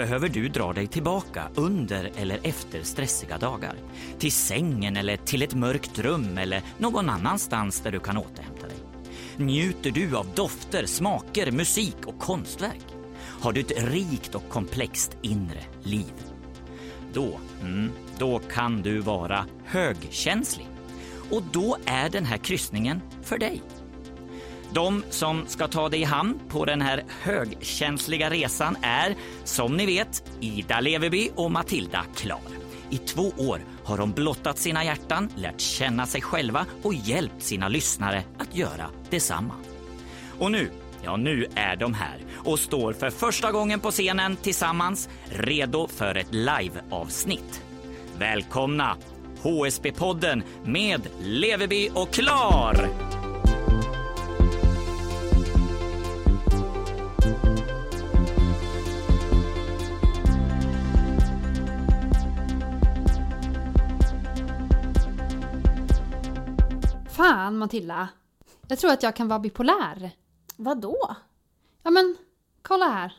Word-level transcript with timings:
behöver 0.00 0.28
du 0.28 0.48
dra 0.48 0.72
dig 0.72 0.86
tillbaka 0.86 1.48
under 1.54 2.10
eller 2.16 2.38
efter 2.42 2.82
stressiga 2.82 3.38
dagar. 3.38 3.74
Till 4.18 4.32
sängen 4.32 4.96
eller 4.96 5.16
till 5.16 5.42
ett 5.42 5.54
mörkt 5.54 5.98
rum 5.98 6.38
eller 6.38 6.62
någon 6.78 7.08
annanstans 7.08 7.80
där 7.80 7.92
du 7.92 8.00
kan 8.00 8.16
återhämta 8.16 8.66
dig. 8.66 8.76
Njuter 9.36 9.90
du 9.90 10.16
av 10.16 10.26
dofter, 10.34 10.86
smaker, 10.86 11.50
musik 11.50 11.96
och 12.06 12.18
konstverk? 12.18 12.86
Har 13.40 13.52
du 13.52 13.60
ett 13.60 13.92
rikt 13.92 14.34
och 14.34 14.48
komplext 14.48 15.16
inre 15.22 15.62
liv? 15.82 16.12
Då, 17.12 17.40
mm, 17.62 17.90
då 18.18 18.38
kan 18.38 18.82
du 18.82 18.98
vara 18.98 19.46
högkänslig. 19.64 20.68
Och 21.30 21.42
då 21.52 21.76
är 21.86 22.08
den 22.10 22.24
här 22.24 22.38
kryssningen 22.38 23.00
för 23.22 23.38
dig. 23.38 23.62
De 24.72 25.04
som 25.10 25.46
ska 25.46 25.68
ta 25.68 25.88
dig 25.88 26.00
i 26.00 26.04
hamn 26.04 26.40
på 26.48 26.64
den 26.64 26.80
här 26.80 27.04
högkänsliga 27.22 28.30
resan 28.30 28.76
är, 28.82 29.14
som 29.44 29.76
ni 29.76 29.86
vet, 29.86 30.24
Ida 30.40 30.80
Leveby 30.80 31.30
och 31.34 31.50
Matilda 31.50 32.04
Klar. 32.16 32.40
I 32.90 32.98
två 32.98 33.32
år 33.36 33.60
har 33.84 33.98
de 33.98 34.12
blottat 34.12 34.58
sina 34.58 34.84
hjärtan, 34.84 35.28
lärt 35.36 35.60
känna 35.60 36.06
sig 36.06 36.20
själva 36.20 36.66
och 36.82 36.94
hjälpt 36.94 37.42
sina 37.42 37.68
lyssnare 37.68 38.22
att 38.38 38.56
göra 38.56 38.90
detsamma. 39.10 39.54
Och 40.38 40.52
nu, 40.52 40.70
ja 41.04 41.16
nu 41.16 41.46
är 41.54 41.76
de 41.76 41.94
här 41.94 42.18
och 42.36 42.58
står 42.58 42.92
för 42.92 43.10
första 43.10 43.52
gången 43.52 43.80
på 43.80 43.90
scenen 43.90 44.36
tillsammans, 44.36 45.08
redo 45.24 45.88
för 45.88 46.14
ett 46.14 46.34
liveavsnitt. 46.34 47.62
Välkomna 48.18 48.96
HSB-podden 49.42 50.42
med 50.64 51.08
Leveby 51.22 51.90
och 51.94 52.10
Klar! 52.10 53.09
Fan 67.30 67.58
Matilda. 67.58 68.08
Jag 68.68 68.78
tror 68.78 68.90
att 68.90 69.02
jag 69.02 69.16
kan 69.16 69.28
vara 69.28 69.38
bipolär. 69.38 70.10
Vadå? 70.56 71.16
Ja 71.82 71.90
men, 71.90 72.16
kolla 72.62 72.88
här. 72.88 73.16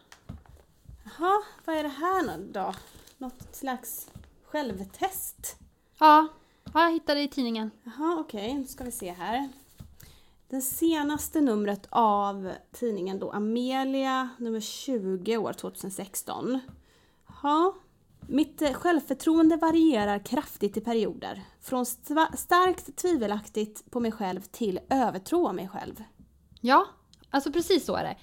Jaha, 1.04 1.42
vad 1.66 1.76
är 1.76 1.84
det 1.84 1.90
här 1.90 2.38
då? 2.54 2.74
Något 3.18 3.56
slags 3.56 4.12
självtest? 4.46 5.58
Ja, 6.00 6.28
ja 6.74 6.84
jag 6.84 6.92
hittade 6.92 7.20
det 7.20 7.24
i 7.24 7.28
tidningen. 7.28 7.72
Jaha, 7.84 8.18
okej, 8.20 8.54
nu 8.54 8.66
ska 8.66 8.84
vi 8.84 8.92
se 8.92 9.12
här. 9.12 9.50
Det 10.50 10.62
senaste 10.62 11.42
numret 11.42 11.88
av 11.90 12.52
tidningen 12.72 13.20
då, 13.20 13.32
Amelia, 13.32 14.30
nummer 14.38 14.60
20 14.60 15.38
år 15.38 15.54
2016. 15.54 16.60
Ja, 17.44 17.74
mitt 18.28 18.62
eh, 18.62 18.74
självförtroende 18.74 19.56
varierar 19.56 20.20
kraftigt 20.20 20.78
i 20.78 20.82
perioder. 20.82 21.44
Från 21.62 21.86
starkt 21.86 22.96
tvivelaktigt 22.98 23.92
på 23.92 24.00
mig 24.00 24.12
själv 24.12 24.42
till 24.42 24.80
övertro 24.90 25.48
av 25.48 25.56
mig 25.56 25.68
själv. 25.68 26.04
Ja, 26.62 26.86
alltså 27.30 27.52
precis 27.52 27.86
så 27.86 27.96
är 27.96 28.04
det. 28.04 28.18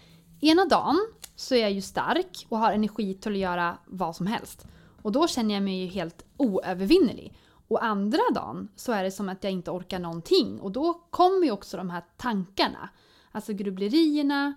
Ena 0.46 0.64
dagen 0.64 0.98
så 1.36 1.54
är 1.54 1.60
jag 1.60 1.72
ju 1.72 1.82
stark 1.82 2.46
och 2.48 2.58
har 2.58 2.72
energi 2.72 3.14
till 3.14 3.32
att 3.32 3.38
göra 3.38 3.78
vad 3.86 4.16
som 4.16 4.26
helst. 4.26 4.66
Och 5.02 5.12
då 5.12 5.26
känner 5.26 5.54
jag 5.54 5.62
mig 5.62 5.80
ju 5.80 5.86
helt 5.86 6.24
oövervinnerlig. 6.36 7.34
Och 7.68 7.84
andra 7.84 8.20
dagen 8.34 8.68
så 8.76 8.92
är 8.92 9.04
det 9.04 9.10
som 9.10 9.28
att 9.28 9.44
jag 9.44 9.52
inte 9.52 9.70
orkar 9.70 9.98
någonting 9.98 10.60
och 10.60 10.72
då 10.72 10.94
kommer 11.10 11.44
ju 11.44 11.50
också 11.50 11.76
de 11.76 11.90
här 11.90 12.04
tankarna. 12.16 12.88
Alltså 13.32 13.52
grubblerierna, 13.52 14.54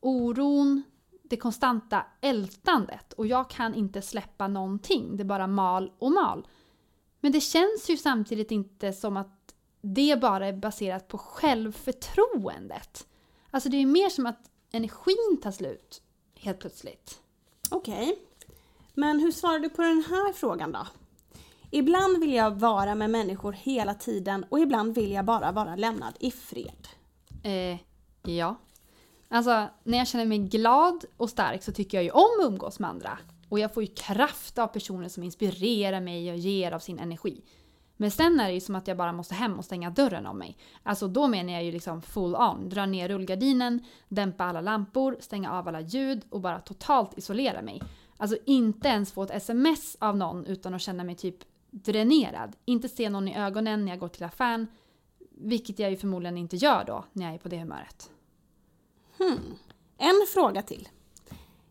oron, 0.00 0.82
det 1.32 1.36
konstanta 1.36 2.04
ältandet 2.20 3.12
och 3.12 3.26
jag 3.26 3.50
kan 3.50 3.74
inte 3.74 4.02
släppa 4.02 4.48
någonting. 4.48 5.16
Det 5.16 5.24
bara 5.24 5.46
mal 5.46 5.92
och 5.98 6.12
mal. 6.12 6.46
Men 7.20 7.32
det 7.32 7.40
känns 7.40 7.90
ju 7.90 7.96
samtidigt 7.96 8.50
inte 8.50 8.92
som 8.92 9.16
att 9.16 9.54
det 9.80 10.20
bara 10.20 10.46
är 10.46 10.52
baserat 10.52 11.08
på 11.08 11.18
självförtroendet. 11.18 13.06
Alltså 13.50 13.68
det 13.68 13.76
är 13.76 13.86
mer 13.86 14.08
som 14.08 14.26
att 14.26 14.50
energin 14.72 15.40
tar 15.42 15.50
slut 15.50 16.02
helt 16.34 16.58
plötsligt. 16.58 17.20
Okej. 17.70 18.18
Men 18.94 19.20
hur 19.20 19.32
svarar 19.32 19.58
du 19.58 19.68
på 19.68 19.82
den 19.82 20.04
här 20.08 20.32
frågan 20.32 20.72
då? 20.72 20.86
Ibland 21.70 22.20
vill 22.20 22.34
jag 22.34 22.50
vara 22.50 22.94
med 22.94 23.10
människor 23.10 23.52
hela 23.52 23.94
tiden 23.94 24.46
och 24.48 24.60
ibland 24.60 24.94
vill 24.94 25.12
jag 25.12 25.24
bara 25.24 25.52
vara 25.52 25.76
lämnad 25.76 26.16
i 26.20 26.30
fred. 26.30 26.88
Eh, 27.42 27.78
ja. 28.22 28.56
Alltså, 29.34 29.68
när 29.84 29.98
jag 29.98 30.08
känner 30.08 30.26
mig 30.26 30.38
glad 30.38 31.04
och 31.16 31.30
stark 31.30 31.62
så 31.62 31.72
tycker 31.72 31.98
jag 31.98 32.04
ju 32.04 32.10
om 32.10 32.40
att 32.40 32.46
umgås 32.46 32.78
med 32.78 32.90
andra. 32.90 33.18
Och 33.48 33.58
jag 33.58 33.74
får 33.74 33.82
ju 33.82 33.88
kraft 33.94 34.58
av 34.58 34.66
personer 34.66 35.08
som 35.08 35.22
inspirerar 35.22 36.00
mig 36.00 36.30
och 36.30 36.36
ger 36.36 36.72
av 36.72 36.78
sin 36.78 36.98
energi. 36.98 37.42
Men 37.96 38.10
sen 38.10 38.40
är 38.40 38.46
det 38.46 38.54
ju 38.54 38.60
som 38.60 38.74
att 38.74 38.88
jag 38.88 38.96
bara 38.96 39.12
måste 39.12 39.34
hem 39.34 39.58
och 39.58 39.64
stänga 39.64 39.90
dörren 39.90 40.26
om 40.26 40.38
mig. 40.38 40.56
Alltså 40.82 41.08
då 41.08 41.28
menar 41.28 41.52
jag 41.52 41.64
ju 41.64 41.72
liksom 41.72 42.02
full 42.02 42.34
on. 42.34 42.68
Dra 42.68 42.86
ner 42.86 43.08
rullgardinen, 43.08 43.84
dämpa 44.08 44.44
alla 44.44 44.60
lampor, 44.60 45.16
stänga 45.20 45.52
av 45.52 45.68
alla 45.68 45.80
ljud 45.80 46.24
och 46.30 46.40
bara 46.40 46.60
totalt 46.60 47.18
isolera 47.18 47.62
mig. 47.62 47.82
Alltså 48.16 48.36
inte 48.46 48.88
ens 48.88 49.12
få 49.12 49.22
ett 49.22 49.30
sms 49.30 49.96
av 50.00 50.16
någon 50.16 50.46
utan 50.46 50.74
att 50.74 50.82
känna 50.82 51.04
mig 51.04 51.14
typ 51.14 51.36
dränerad. 51.70 52.56
Inte 52.64 52.88
se 52.88 53.10
någon 53.10 53.28
i 53.28 53.36
ögonen 53.36 53.84
när 53.84 53.92
jag 53.92 53.98
går 53.98 54.08
till 54.08 54.24
affären. 54.24 54.66
Vilket 55.30 55.78
jag 55.78 55.90
ju 55.90 55.96
förmodligen 55.96 56.38
inte 56.38 56.56
gör 56.56 56.84
då 56.84 57.04
när 57.12 57.24
jag 57.26 57.34
är 57.34 57.38
på 57.38 57.48
det 57.48 57.58
humöret. 57.58 58.10
En 59.98 60.26
fråga 60.34 60.62
till. 60.62 60.88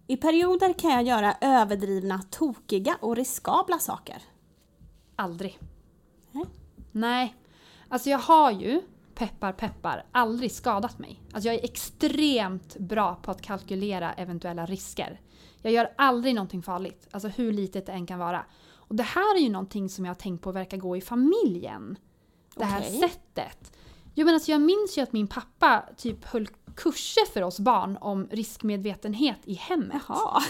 I 0.07 0.17
perioder 0.17 0.73
kan 0.73 0.91
jag 0.91 1.03
göra 1.03 1.35
överdrivna, 1.41 2.22
tokiga 2.29 2.97
och 3.01 3.16
riskabla 3.16 3.79
saker. 3.79 4.23
Aldrig. 5.16 5.59
Nej. 6.31 6.45
Nej. 6.91 7.35
Alltså 7.90 8.09
jag 8.09 8.19
har 8.19 8.51
ju, 8.51 8.81
peppar 9.16 9.53
peppar, 9.53 10.06
aldrig 10.11 10.51
skadat 10.51 11.00
mig. 11.00 11.22
Alltså 11.34 11.50
jag 11.50 11.56
är 11.56 11.63
extremt 11.63 12.78
bra 12.78 13.16
på 13.16 13.31
att 13.31 13.41
kalkylera 13.41 14.13
eventuella 14.13 14.66
risker. 14.66 15.22
Jag 15.61 15.73
gör 15.73 15.94
aldrig 15.97 16.35
någonting 16.35 16.63
farligt, 16.63 17.07
alltså 17.11 17.28
hur 17.28 17.53
litet 17.53 17.85
det 17.85 17.91
än 17.91 18.06
kan 18.06 18.19
vara. 18.19 18.45
Och 18.73 18.95
det 18.95 19.03
här 19.03 19.35
är 19.35 19.40
ju 19.40 19.50
någonting 19.50 19.90
som 19.90 20.06
jag 20.06 20.09
har 20.09 20.19
tänkt 20.19 20.44
på 20.44 20.51
verkar 20.51 20.78
gå 20.78 20.97
i 20.97 21.01
familjen. 21.01 21.97
Det 22.56 22.66
här 22.66 22.79
Okej. 22.79 23.00
sättet. 23.00 23.78
Jo 24.21 24.25
men 24.25 24.33
alltså 24.33 24.51
jag 24.51 24.61
minns 24.61 24.97
ju 24.97 25.01
att 25.01 25.13
min 25.13 25.27
pappa 25.27 25.83
typ 25.97 26.25
höll 26.25 26.47
kurser 26.75 27.31
för 27.33 27.41
oss 27.41 27.59
barn 27.59 27.97
om 28.01 28.27
riskmedvetenhet 28.31 29.39
i 29.43 29.53
hemmet. 29.53 30.01
Jaha. 30.07 30.41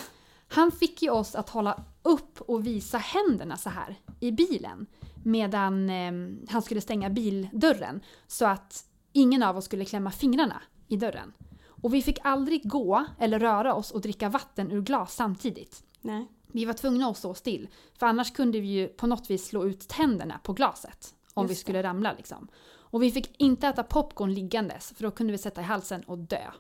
Han 0.48 0.72
fick 0.72 1.02
ju 1.02 1.10
oss 1.10 1.36
att 1.36 1.50
hålla 1.50 1.84
upp 2.04 2.42
och 2.42 2.68
visa 2.68 2.98
händerna 2.98 3.58
så 3.58 3.70
här 3.70 3.96
i 4.20 4.32
bilen 4.32 4.86
medan 5.24 5.90
eh, 5.90 6.12
han 6.50 6.62
skulle 6.62 6.82
stänga 6.82 7.10
bildörren 7.10 8.02
så 8.28 8.46
att 8.46 8.86
ingen 9.14 9.44
av 9.44 9.58
oss 9.58 9.66
skulle 9.66 9.86
klämma 9.86 10.12
fingrarna 10.12 10.62
i 10.88 10.98
dörren. 10.98 11.34
Och 11.66 11.94
vi 11.94 12.02
fick 12.02 12.20
aldrig 12.24 12.70
gå 12.70 13.06
eller 13.20 13.40
röra 13.40 13.74
oss 13.74 13.92
och 13.92 14.02
dricka 14.02 14.30
vatten 14.30 14.72
ur 14.72 14.82
glas 14.82 15.16
samtidigt. 15.16 15.84
Nej. 16.02 16.28
Vi 16.48 16.66
var 16.66 16.74
tvungna 16.74 17.08
att 17.08 17.18
stå 17.18 17.34
still 17.34 17.70
för 18.00 18.06
annars 18.06 18.32
kunde 18.32 18.60
vi 18.60 18.68
ju 18.68 18.88
på 18.88 19.08
något 19.08 19.30
vis 19.30 19.48
slå 19.48 19.66
ut 19.66 19.88
tänderna 19.88 20.40
på 20.44 20.54
glaset 20.54 21.14
om 21.34 21.46
vi 21.48 21.52
Just 21.52 21.60
det. 21.60 21.64
skulle 21.64 21.84
ramla 21.84 22.14
liksom. 22.14 22.48
Och 22.92 23.04
vi 23.04 23.12
fick 23.12 23.42
inte 23.42 23.68
äta 23.68 23.84
popcorn 23.84 24.34
liggandes 24.34 24.94
för 24.96 25.04
då 25.04 25.12
kunde 25.12 25.32
vi 25.32 25.38
sätta 25.38 25.62
i 25.62 25.64
halsen 25.64 26.04
och 26.04 26.18
dö. 26.18 26.52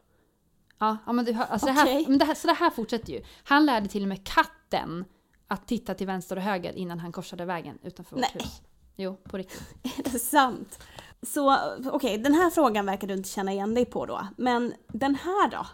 Ja, 0.77 0.97
ja 1.05 1.13
men, 1.13 1.25
det, 1.25 1.35
alltså 1.49 1.67
det, 1.67 1.73
här, 1.73 2.07
men 2.07 2.17
det 2.17 2.25
här, 2.25 2.35
så 2.35 2.47
det 2.47 2.53
här 2.53 2.69
fortsätter 2.69 3.13
ju. 3.13 3.23
Han 3.43 3.65
lärde 3.65 3.87
till 3.87 4.01
och 4.01 4.09
med 4.09 4.23
katten 4.27 5.05
att 5.47 5.67
titta 5.67 5.93
till 5.93 6.07
vänster 6.07 6.35
och 6.35 6.41
höger 6.41 6.73
innan 6.77 6.99
han 6.99 7.11
korsade 7.11 7.45
vägen 7.45 7.79
utanför 7.83 8.15
vårt 8.15 8.21
Nej. 8.21 8.43
hus. 8.43 8.61
Jo, 8.95 9.15
på 9.15 9.37
riktigt. 9.37 9.75
Är 9.99 10.11
det 10.11 10.19
sant? 10.19 10.83
Så 11.21 11.57
okej, 11.91 12.17
den 12.17 12.33
här 12.33 12.49
frågan 12.49 12.85
verkar 12.85 13.07
du 13.07 13.13
inte 13.13 13.29
känna 13.29 13.51
igen 13.51 13.73
dig 13.73 13.85
på 13.85 14.05
då. 14.05 14.27
Men 14.37 14.73
den 14.87 15.15
här 15.15 15.49
då? 15.49 15.67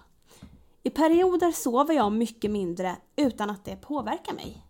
I 0.84 0.90
perioder 0.90 1.52
sover 1.52 1.94
jag 1.94 2.12
mycket 2.12 2.52
mindre 2.52 2.96
utan 3.16 3.50
att 3.50 3.66
det 3.66 3.76
påverkar 3.76 4.34
mig. 4.34 4.66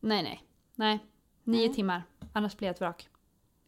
Nej, 0.00 0.22
nej. 0.22 0.42
Nej. 0.74 1.06
Nio 1.44 1.66
Nej. 1.66 1.74
timmar. 1.74 2.02
Annars 2.32 2.56
blir 2.56 2.68
jag 2.68 2.74
ett 2.74 2.80
vrak. 2.80 3.08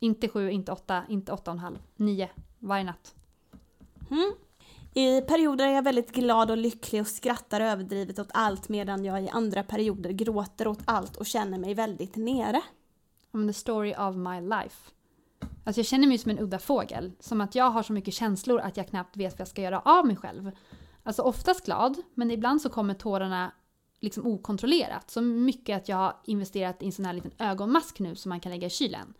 Inte 0.00 0.28
sju, 0.28 0.50
inte 0.50 0.72
åtta, 0.72 1.02
inte 1.08 1.32
åtta 1.32 1.50
och 1.50 1.54
en 1.54 1.58
halv. 1.58 1.78
Nio. 1.96 2.30
Varje 2.58 2.84
natt. 2.84 3.14
Mm. 4.10 4.32
I 4.94 5.20
perioder 5.20 5.66
är 5.66 5.72
jag 5.72 5.82
väldigt 5.82 6.12
glad 6.12 6.50
och 6.50 6.56
lycklig 6.56 7.00
och 7.00 7.06
skrattar 7.06 7.60
överdrivet 7.60 8.18
åt 8.18 8.30
allt 8.34 8.68
medan 8.68 9.04
jag 9.04 9.22
i 9.22 9.28
andra 9.28 9.62
perioder 9.62 10.10
gråter 10.10 10.68
åt 10.68 10.80
allt 10.84 11.16
och 11.16 11.26
känner 11.26 11.58
mig 11.58 11.74
väldigt 11.74 12.16
nere. 12.16 12.62
om 13.30 13.46
the 13.46 13.52
story 13.52 13.94
of 13.94 14.16
my 14.16 14.40
life. 14.40 14.90
Alltså 15.64 15.78
jag 15.78 15.86
känner 15.86 16.06
mig 16.06 16.18
som 16.18 16.30
en 16.30 16.38
udda 16.38 16.58
fågel. 16.58 17.12
Som 17.20 17.40
att 17.40 17.54
jag 17.54 17.70
har 17.70 17.82
så 17.82 17.92
mycket 17.92 18.14
känslor 18.14 18.60
att 18.60 18.76
jag 18.76 18.88
knappt 18.88 19.16
vet 19.16 19.32
vad 19.32 19.40
jag 19.40 19.48
ska 19.48 19.62
göra 19.62 19.80
av 19.80 20.06
mig 20.06 20.16
själv. 20.16 20.50
Alltså 21.02 21.22
oftast 21.22 21.64
glad, 21.64 21.96
men 22.14 22.30
ibland 22.30 22.62
så 22.62 22.68
kommer 22.68 22.94
tårarna 22.94 23.52
liksom 24.00 24.26
okontrollerat. 24.26 25.10
Så 25.10 25.20
mycket 25.20 25.76
att 25.76 25.88
jag 25.88 25.96
har 25.96 26.16
investerat 26.24 26.82
i 26.82 26.86
en 26.86 26.92
sån 26.92 27.04
här 27.04 27.12
liten 27.12 27.32
ögonmask 27.38 27.98
nu 27.98 28.14
som 28.14 28.28
man 28.28 28.40
kan 28.40 28.52
lägga 28.52 28.66
i 28.66 28.70
kylen. 28.70 29.14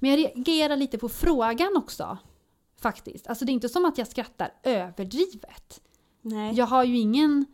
Men 0.00 0.10
jag 0.10 0.18
reagerar 0.18 0.76
lite 0.76 0.98
på 0.98 1.08
frågan 1.08 1.76
också. 1.76 2.18
Faktiskt. 2.76 3.26
Alltså 3.26 3.44
det 3.44 3.52
är 3.52 3.54
inte 3.54 3.68
som 3.68 3.84
att 3.84 3.98
jag 3.98 4.08
skrattar 4.08 4.54
överdrivet. 4.62 5.82
Nej. 6.22 6.54
Jag 6.54 6.66
har 6.66 6.84
ju 6.84 6.98
ingen... 6.98 7.46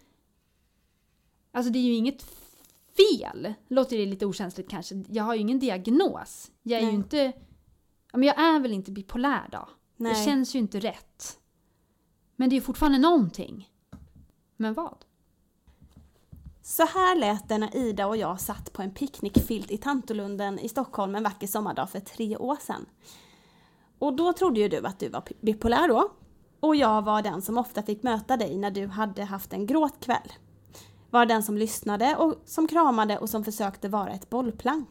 Alltså 1.52 1.72
det 1.72 1.78
är 1.78 1.82
ju 1.82 1.94
inget 1.94 2.22
fel. 2.96 3.54
Låter 3.69 3.98
det 3.98 4.06
lite 4.06 4.26
okänsligt 4.26 4.70
kanske. 4.70 5.04
Jag 5.08 5.25
har 5.25 5.34
ju 5.34 5.40
ingen 5.40 5.58
diagnos. 5.58 6.50
Jag 6.62 6.78
är 6.78 6.82
Nej. 6.82 6.93
ju 6.93 6.96
inte... 6.96 7.32
Men 8.12 8.22
jag 8.22 8.38
är 8.38 8.60
väl 8.60 8.72
inte 8.72 8.93
bipolär 8.93 9.48
då? 9.52 9.69
Nej. 9.96 10.12
Det 10.12 10.25
känns 10.25 10.54
ju 10.54 10.58
inte 10.58 10.81
rätt. 10.81 11.40
Men 12.37 12.50
det 12.50 12.56
är 12.56 12.60
fortfarande 12.60 12.98
någonting. 12.98 13.70
Men 14.56 14.75
vad? 14.75 15.04
Så 16.69 16.87
här 16.87 17.17
lät 17.17 17.49
det 17.49 17.59
när 17.59 17.77
Ida 17.77 18.07
och 18.07 18.17
jag 18.17 18.41
satt 18.41 18.73
på 18.73 18.83
en 18.83 18.91
picknickfilt 18.91 19.71
i 19.71 19.79
Tantolunden 19.79 20.59
i 20.59 20.69
Stockholm 20.69 21.15
en 21.15 21.23
vacker 21.23 21.47
sommardag 21.47 21.91
för 21.91 22.01
tre 22.01 22.37
år 22.37 22.57
sedan. 22.61 22.87
Och 23.99 24.17
då 24.17 24.33
trodde 24.33 24.61
ju 24.61 24.69
du 24.69 24.87
att 24.87 24.99
du 24.99 25.09
var 25.09 25.23
bipolär 25.41 25.89
då. 25.89 26.13
Och 26.61 26.77
jag 26.77 27.03
var 27.03 27.23
den 27.23 27.43
som 27.43 27.59
ofta 27.59 27.83
fick 27.83 28.03
möta 28.03 28.37
dig 28.37 28.59
när 28.59 28.71
du 28.71 28.87
hade 28.87 29.25
haft 29.25 29.53
en 29.53 29.67
gråtkväll. 29.67 30.33
Var 31.11 31.27
den 31.27 31.43
som 31.43 31.59
lyssnade 31.59 32.17
och 32.17 32.35
som 32.45 32.69
kramade 32.69 33.19
och 33.19 33.31
som 33.31 33.45
försökte 33.45 33.89
vara 33.89 34.11
ett 34.11 34.31
bollplank. 34.31 34.91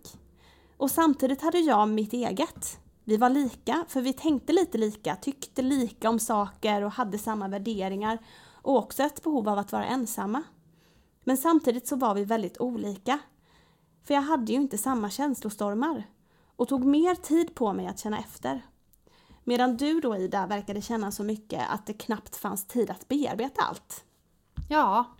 Och 0.77 0.91
samtidigt 0.91 1.41
hade 1.41 1.59
jag 1.59 1.89
mitt 1.89 2.13
eget. 2.13 2.79
Vi 3.03 3.17
var 3.17 3.29
lika, 3.29 3.85
för 3.87 4.01
vi 4.01 4.13
tänkte 4.13 4.53
lite 4.53 4.77
lika, 4.77 5.15
tyckte 5.15 5.61
lika 5.61 6.09
om 6.09 6.19
saker 6.19 6.81
och 6.81 6.91
hade 6.91 7.17
samma 7.17 7.47
värderingar. 7.47 8.17
Och 8.61 8.77
också 8.77 9.03
ett 9.03 9.23
behov 9.23 9.49
av 9.49 9.57
att 9.57 9.71
vara 9.71 9.85
ensamma. 9.85 10.43
Men 11.27 11.37
samtidigt 11.37 11.87
så 11.87 11.95
var 11.95 12.15
vi 12.15 12.25
väldigt 12.25 12.57
olika. 12.61 13.19
För 14.03 14.13
jag 14.13 14.21
hade 14.21 14.51
ju 14.51 14.57
inte 14.57 14.77
samma 14.77 15.09
känslostormar 15.09 16.03
och 16.55 16.67
tog 16.67 16.85
mer 16.85 17.15
tid 17.15 17.55
på 17.55 17.73
mig 17.73 17.87
att 17.87 17.99
känna 17.99 18.19
efter. 18.19 18.65
Medan 19.43 19.77
du 19.77 19.99
då 19.99 20.17
Ida 20.17 20.47
verkade 20.47 20.81
känna 20.81 21.11
så 21.11 21.23
mycket 21.23 21.69
att 21.69 21.85
det 21.85 21.93
knappt 21.93 22.35
fanns 22.35 22.67
tid 22.67 22.89
att 22.89 23.07
bearbeta 23.07 23.61
allt. 23.61 24.03
Ja, 24.69 25.15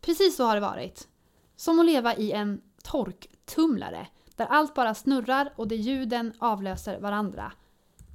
precis 0.00 0.36
så 0.36 0.44
har 0.44 0.54
det 0.54 0.60
varit. 0.60 1.08
Som 1.56 1.80
att 1.80 1.86
leva 1.86 2.14
i 2.14 2.32
en 2.32 2.60
torktumlare 2.82 4.06
där 4.36 4.46
allt 4.46 4.74
bara 4.74 4.94
snurrar 4.94 5.52
och 5.56 5.68
där 5.68 5.76
ljuden 5.76 6.32
avlöser 6.38 7.00
varandra. 7.00 7.52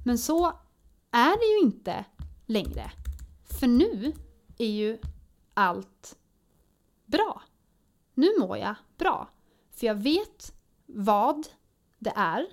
Men 0.04 0.18
så 0.18 0.46
är 1.10 1.38
det 1.38 1.60
ju 1.60 1.66
inte 1.66 2.04
längre. 2.46 2.90
För 3.60 3.66
nu 3.66 4.12
är 4.58 4.70
ju 4.70 4.98
allt 5.54 6.16
bra. 7.06 7.42
Nu 8.14 8.38
mår 8.38 8.58
jag 8.58 8.74
bra. 8.96 9.28
För 9.70 9.86
jag 9.86 9.94
vet 9.94 10.52
vad 10.86 11.46
det 11.98 12.12
är. 12.16 12.46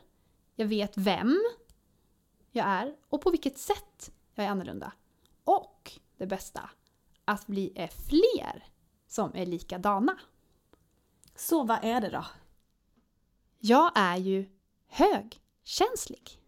Jag 0.55 0.65
vet 0.65 0.97
vem 0.97 1.39
jag 2.51 2.65
är 2.65 2.95
och 3.09 3.21
på 3.21 3.29
vilket 3.31 3.57
sätt 3.57 4.11
jag 4.35 4.45
är 4.45 4.49
annorlunda. 4.49 4.93
Och 5.43 5.91
det 6.17 6.25
bästa, 6.25 6.69
att 7.25 7.43
vi 7.45 7.73
är 7.75 7.87
fler 7.87 8.67
som 9.07 9.35
är 9.35 9.45
likadana. 9.45 10.19
Så 11.35 11.63
vad 11.63 11.83
är 11.83 12.01
det 12.01 12.09
då? 12.09 12.25
Jag 13.59 13.91
är 13.95 14.17
ju 14.17 14.49
högkänslig. 14.87 16.41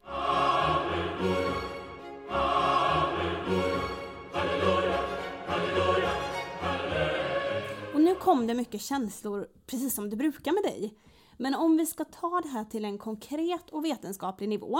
Kom 8.33 8.47
det 8.47 8.53
mycket 8.53 8.81
känslor, 8.81 9.47
precis 9.65 9.95
som 9.95 10.09
det 10.09 10.15
brukar 10.15 10.51
med 10.51 10.63
dig. 10.63 10.97
Men 11.37 11.55
om 11.55 11.77
vi 11.77 11.85
ska 11.85 12.05
ta 12.05 12.41
det 12.41 12.49
här 12.49 12.65
till 12.65 12.85
en 12.85 12.97
konkret 12.97 13.69
och 13.69 13.85
vetenskaplig 13.85 14.49
nivå, 14.49 14.79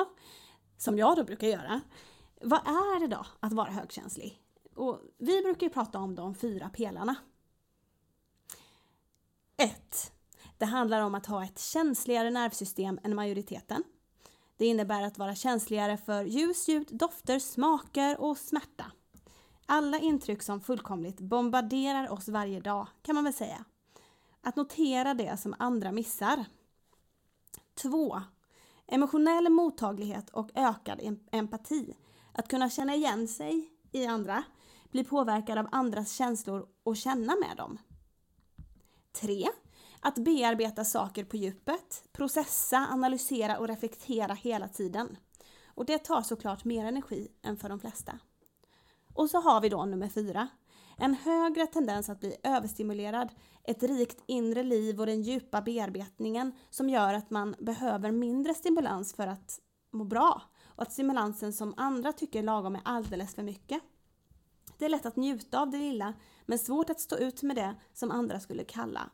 som 0.78 0.98
jag 0.98 1.16
då 1.16 1.24
brukar 1.24 1.48
göra. 1.48 1.82
Vad 2.42 2.60
är 2.60 3.00
det 3.00 3.08
då 3.08 3.26
att 3.40 3.54
vara 3.54 3.72
högkänslig? 3.72 4.42
Och 4.76 5.00
vi 5.18 5.42
brukar 5.42 5.68
ju 5.68 5.74
prata 5.74 6.00
om 6.00 6.16
de 6.16 6.36
fyra 6.36 6.70
pelarna. 6.70 7.16
1. 9.58 10.12
Det 10.58 10.66
handlar 10.66 11.02
om 11.02 11.16
att 11.16 11.26
ha 11.26 11.44
ett 11.44 11.60
känsligare 11.60 12.30
nervsystem 12.30 13.00
än 13.04 13.16
majoriteten. 13.16 13.84
Det 14.58 14.66
innebär 14.66 15.04
att 15.04 15.18
vara 15.18 15.36
känsligare 15.36 15.98
för 15.98 16.24
ljus, 16.24 16.68
ljud, 16.68 16.88
dofter, 16.92 17.40
smaker 17.40 18.22
och 18.22 18.38
smärta. 18.38 18.86
Alla 19.66 20.00
intryck 20.00 20.44
som 20.44 20.62
fullkomligt 20.62 21.20
bombarderar 21.20 22.10
oss 22.12 22.28
varje 22.28 22.60
dag, 22.60 22.88
kan 23.02 23.16
man 23.16 23.24
väl 23.24 23.34
säga. 23.34 23.66
Att 24.42 24.56
notera 24.56 25.14
det 25.14 25.40
som 25.40 25.56
andra 25.60 25.92
missar. 25.92 26.46
2. 27.82 28.22
Emotionell 28.88 29.50
mottaglighet 29.50 30.30
och 30.30 30.50
ökad 30.56 31.18
empati. 31.32 31.96
Att 32.34 32.48
kunna 32.48 32.70
känna 32.70 32.96
igen 32.96 33.28
sig 33.28 33.70
i 33.92 34.06
andra, 34.06 34.44
bli 34.92 35.04
påverkad 35.04 35.58
av 35.58 35.68
andras 35.72 36.12
känslor 36.12 36.68
och 36.84 36.98
känna 36.98 37.36
med 37.36 37.58
dem. 37.58 37.78
3. 39.12 39.50
Att 40.00 40.16
bearbeta 40.16 40.86
saker 40.86 41.24
på 41.24 41.38
djupet, 41.38 42.04
processa, 42.12 42.88
analysera 42.92 43.58
och 43.58 43.68
reflektera 43.68 44.34
hela 44.34 44.68
tiden. 44.68 45.18
Och 45.66 45.86
det 45.86 45.98
tar 45.98 46.22
såklart 46.22 46.64
mer 46.66 46.86
energi 46.86 47.28
än 47.42 47.58
för 47.58 47.70
de 47.70 47.80
flesta. 47.80 48.20
Och 49.14 49.30
så 49.30 49.40
har 49.42 49.62
vi 49.62 49.70
då 49.70 49.86
nummer 49.86 50.10
fyra. 50.10 50.48
En 50.98 51.14
högre 51.14 51.68
tendens 51.68 52.10
att 52.10 52.20
bli 52.20 52.36
överstimulerad, 52.44 53.30
ett 53.64 53.84
rikt 53.84 54.24
inre 54.28 54.64
liv 54.64 55.00
och 55.00 55.06
den 55.06 55.22
djupa 55.22 55.62
bearbetningen 55.62 56.52
som 56.70 56.90
gör 56.90 57.14
att 57.14 57.30
man 57.30 57.56
behöver 57.60 58.12
mindre 58.12 58.54
stimulans 58.54 59.14
för 59.14 59.28
att 59.28 59.60
må 59.92 60.04
bra 60.04 60.42
och 60.66 60.82
att 60.82 60.92
stimulansen 60.92 61.54
som 61.54 61.74
andra 61.78 62.14
tycker 62.14 62.40
är 62.40 62.44
lagom 62.44 62.76
är 62.76 62.82
alldeles 62.86 63.36
för 63.36 63.44
mycket. 63.44 63.82
Det 64.78 64.86
är 64.86 64.90
lätt 64.90 65.06
att 65.06 65.16
njuta 65.16 65.60
av 65.60 65.70
det 65.70 65.78
lilla 65.78 66.14
men 66.46 66.60
svårt 66.60 66.90
att 66.90 67.00
stå 67.00 67.18
ut 67.18 67.44
med 67.44 67.56
det 67.56 67.76
som 67.94 68.12
andra 68.12 68.40
skulle 68.40 68.64
kalla 68.64 69.10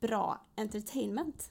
bra 0.00 0.46
entertainment. 0.56 1.50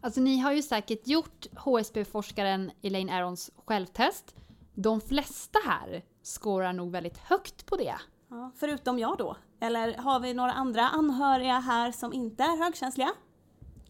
Alltså 0.00 0.20
ni 0.20 0.38
har 0.38 0.52
ju 0.52 0.62
säkert 0.62 1.06
gjort 1.06 1.46
HSB-forskaren 1.56 2.70
Elaine 2.82 3.10
Arons 3.10 3.50
självtest. 3.56 4.34
De 4.74 5.00
flesta 5.00 5.58
här 5.66 6.04
skårar 6.28 6.72
nog 6.72 6.92
väldigt 6.92 7.18
högt 7.18 7.66
på 7.66 7.76
det. 7.76 7.94
Ja, 8.28 8.50
förutom 8.56 8.98
jag 8.98 9.18
då. 9.18 9.36
Eller 9.60 9.94
har 9.94 10.20
vi 10.20 10.34
några 10.34 10.52
andra 10.52 10.88
anhöriga 10.88 11.58
här 11.58 11.92
som 11.92 12.12
inte 12.12 12.42
är 12.42 12.64
högkänsliga? 12.64 13.10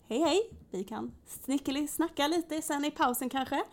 Hej 0.08 0.18
hej! 0.18 0.50
Vi 0.70 0.84
kan 0.84 1.14
snickeli 1.26 1.88
snacka 1.88 2.28
lite 2.28 2.62
sen 2.62 2.84
i 2.84 2.90
pausen 2.90 3.30
kanske. 3.30 3.64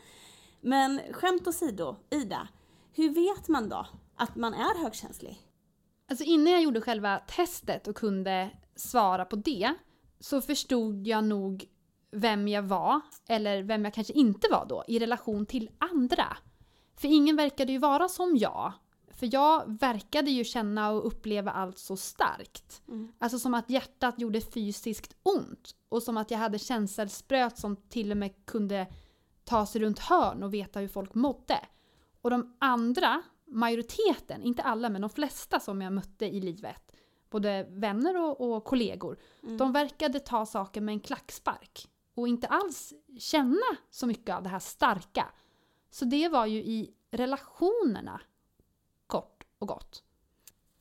Men 0.62 1.02
skämt 1.12 1.48
åsido, 1.48 1.96
Ida. 2.10 2.48
Hur 2.94 3.10
vet 3.10 3.48
man 3.48 3.70
då 3.70 3.88
att 4.16 4.36
man 4.36 4.54
är 4.54 4.84
högkänslig? 4.84 5.42
Alltså 6.10 6.24
innan 6.24 6.54
jag 6.54 6.62
gjorde 6.62 6.82
själva 6.82 7.20
testet 7.20 7.88
och 7.88 7.96
kunde 7.96 8.50
svara 8.76 9.26
på 9.26 9.36
det 9.36 9.74
så 10.20 10.42
förstod 10.42 11.08
jag 11.08 11.24
nog 11.24 11.66
vem 12.12 12.48
jag 12.48 12.64
var, 12.64 13.02
eller 13.28 13.64
vem 13.64 13.86
jag 13.86 13.94
kanske 13.94 14.14
inte 14.14 14.48
var 14.52 14.66
då, 14.66 14.84
i 14.88 15.00
relation 15.00 15.46
till 15.46 15.70
andra. 15.78 16.38
För 16.96 17.08
ingen 17.08 17.36
verkade 17.36 17.72
ju 17.72 17.78
vara 17.78 18.08
som 18.08 18.38
jag. 18.38 18.74
För 19.12 19.30
jag 19.34 19.80
verkade 19.80 20.32
ju 20.32 20.44
känna 20.44 20.92
och 20.92 21.08
uppleva 21.08 21.52
allt 21.52 21.78
så 21.80 21.98
starkt. 21.98 22.82
Mm. 22.88 23.12
Alltså 23.20 23.40
som 23.40 23.54
att 23.54 23.70
hjärtat 23.70 24.20
gjorde 24.20 24.42
fysiskt 24.42 25.16
ont. 25.24 25.76
Och 25.90 26.04
som 26.04 26.18
att 26.18 26.32
jag 26.32 26.38
hade 26.38 26.60
känselspröt 26.60 27.58
som 27.58 27.76
till 27.76 28.12
och 28.12 28.18
med 28.18 28.46
kunde 28.46 28.88
ta 29.44 29.66
sig 29.66 29.82
runt 29.82 30.00
hörn 30.00 30.44
och 30.44 30.54
veta 30.54 30.80
hur 30.80 30.88
folk 30.88 31.16
mådde. 31.16 31.60
Och 32.22 32.30
de 32.30 32.56
andra, 32.60 33.22
majoriteten, 33.48 34.44
inte 34.44 34.64
alla 34.64 34.90
men 34.90 35.02
de 35.02 35.10
flesta 35.10 35.60
som 35.60 35.82
jag 35.82 35.94
mötte 35.94 36.26
i 36.26 36.42
livet, 36.42 36.92
både 37.30 37.68
vänner 37.70 38.22
och, 38.22 38.42
och 38.56 38.64
kollegor, 38.64 39.18
Mm. 39.44 39.58
de 39.58 39.72
verkade 39.72 40.20
ta 40.20 40.46
saker 40.46 40.82
med 40.82 40.94
en 40.94 41.00
klackspark. 41.00 41.88
Och 42.16 42.28
inte 42.28 42.48
alls 42.48 42.94
känna 43.20 43.78
så 43.90 44.08
mycket 44.08 44.36
av 44.36 44.44
det 44.44 44.50
här 44.50 44.60
starka. 44.60 45.26
Så 45.90 46.06
det 46.06 46.30
var 46.30 46.46
ju 46.46 46.58
i 46.58 46.94
relationerna, 47.12 48.22
kort 49.08 49.44
och 49.60 49.68
gott. 49.68 50.04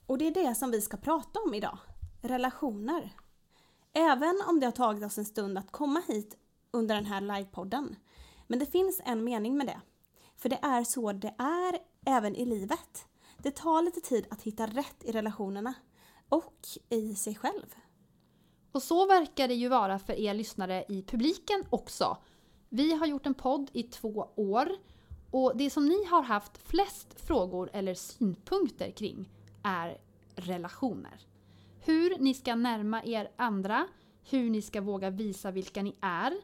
Och 0.07 0.19
det 0.19 0.27
är 0.27 0.35
det 0.35 0.55
som 0.55 0.71
vi 0.71 0.81
ska 0.81 0.97
prata 0.97 1.41
om 1.41 1.55
idag. 1.55 1.79
Relationer. 2.23 3.11
Även 3.93 4.43
om 4.49 4.61
det 4.61 4.67
har 4.67 4.73
tagit 4.73 5.05
oss 5.05 5.19
en 5.19 5.25
stund 5.25 5.59
att 5.59 5.73
komma 5.73 6.03
hit 6.09 6.37
under 6.71 6.95
den 6.95 7.07
här 7.07 7.21
livepodden. 7.21 7.97
Men 8.47 8.59
det 8.59 8.67
finns 8.67 9.01
en 9.05 9.25
mening 9.25 9.57
med 9.57 9.67
det. 9.67 9.81
För 10.37 10.49
det 10.49 10.59
är 10.63 10.85
så 10.85 11.13
det 11.13 11.35
är 11.39 11.79
även 12.07 12.37
i 12.37 12.45
livet. 12.45 13.07
Det 13.39 13.51
tar 13.51 13.83
lite 13.83 14.01
tid 14.01 14.27
att 14.31 14.43
hitta 14.43 14.67
rätt 14.67 15.05
i 15.05 15.13
relationerna. 15.13 15.75
Och 16.29 16.67
i 16.89 17.15
sig 17.15 17.35
själv. 17.35 17.75
Och 18.73 18.83
så 18.83 19.07
verkar 19.07 19.49
det 19.49 19.55
ju 19.55 19.69
vara 19.69 19.99
för 19.99 20.13
er 20.13 20.35
lyssnare 20.35 20.85
i 20.89 21.03
publiken 21.03 21.65
också. 21.71 22.17
Vi 22.69 22.95
har 22.95 23.07
gjort 23.07 23.27
en 23.27 23.35
podd 23.35 23.71
i 23.73 23.83
två 23.83 24.29
år 24.37 24.69
och 25.35 25.57
det 25.57 25.71
som 25.71 25.87
ni 25.87 26.05
har 26.05 26.23
haft 26.23 26.59
flest 26.59 27.21
frågor 27.21 27.71
eller 27.73 27.95
synpunkter 27.95 28.91
kring 28.91 29.31
är 29.63 29.99
relationer. 30.37 31.27
Hur 31.81 32.19
ni 32.19 32.35
ska 32.35 32.55
närma 32.55 33.05
er 33.05 33.31
andra, 33.37 33.89
hur 34.31 34.51
ni 34.51 34.63
ska 34.63 34.81
våga 34.81 35.11
visa 35.11 35.51
vilka 35.51 35.83
ni 35.83 35.97
är, 36.01 36.35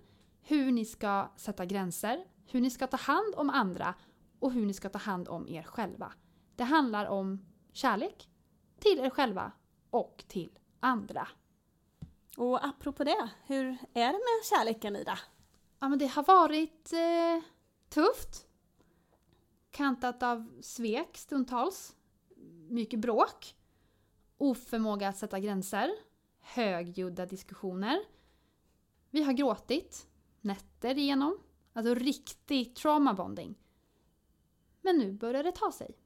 hur 0.43 0.73
ni 0.73 0.85
ska 0.85 1.31
sätta 1.37 1.65
gränser, 1.65 2.25
hur 2.47 2.61
ni 2.61 2.71
ska 2.71 2.87
ta 2.87 2.97
hand 2.97 3.35
om 3.37 3.51
andra 3.51 3.95
och 4.39 4.53
hur 4.53 4.67
ni 4.67 4.75
ska 4.75 4.89
ta 4.89 4.99
hand 4.99 5.29
om 5.29 5.49
er 5.49 5.63
själva. 5.63 6.13
Det 6.57 6.65
handlar 6.65 7.07
om 7.07 7.47
kärlek 7.73 8.29
till 8.79 8.99
er 8.99 9.11
själva 9.11 9.53
och 9.91 10.25
till 10.29 10.59
andra. 10.81 11.29
Och 12.37 12.65
apropå 12.65 13.05
det, 13.05 13.31
hur 13.47 13.67
är 13.95 14.07
det 14.07 14.13
med 14.13 14.45
kärleken 14.51 14.97
Ida? 14.97 15.19
Ja, 15.79 15.89
men 15.89 15.99
det 15.99 16.07
har 16.07 16.23
varit 16.23 16.93
eh, 16.93 17.45
tufft. 17.89 18.50
Kantat 19.71 20.23
av 20.23 20.61
svek 20.61 21.17
stundtals. 21.17 21.97
Mycket 22.69 23.01
bråk. 23.01 23.57
Oförmåga 24.37 25.09
att 25.09 25.17
sätta 25.17 25.41
gränser. 25.41 25.91
Högljudda 26.41 27.27
diskussioner. 27.27 28.01
Vi 29.11 29.23
har 29.23 29.33
gråtit 29.33 30.09
nätter 30.41 30.99
igenom. 30.99 31.39
Alltså 31.73 31.95
riktig 31.95 32.77
trauma 32.77 33.15
bonding. 33.15 33.55
Men 34.81 34.99
nu 34.99 35.13
börjar 35.13 35.45
det 35.45 35.53
ta 35.53 35.73
sig. 35.73 35.99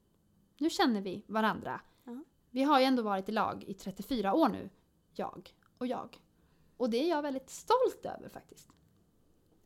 Nu 0.57 0.69
känner 0.69 1.01
vi 1.01 1.23
varandra. 1.27 1.81
Ja. 2.03 2.23
Vi 2.49 2.63
har 2.63 2.79
ju 2.79 2.85
ändå 2.85 3.03
varit 3.03 3.29
i 3.29 3.31
lag 3.31 3.63
i 3.63 3.73
34 3.73 4.33
år 4.33 4.49
nu. 4.49 4.69
Jag 5.13 5.55
och 5.77 5.87
jag. 5.87 6.21
Och 6.77 6.89
det 6.89 6.97
är 6.97 7.09
jag 7.09 7.21
väldigt 7.21 7.49
stolt 7.49 8.05
över 8.05 8.29
faktiskt. 8.29 8.69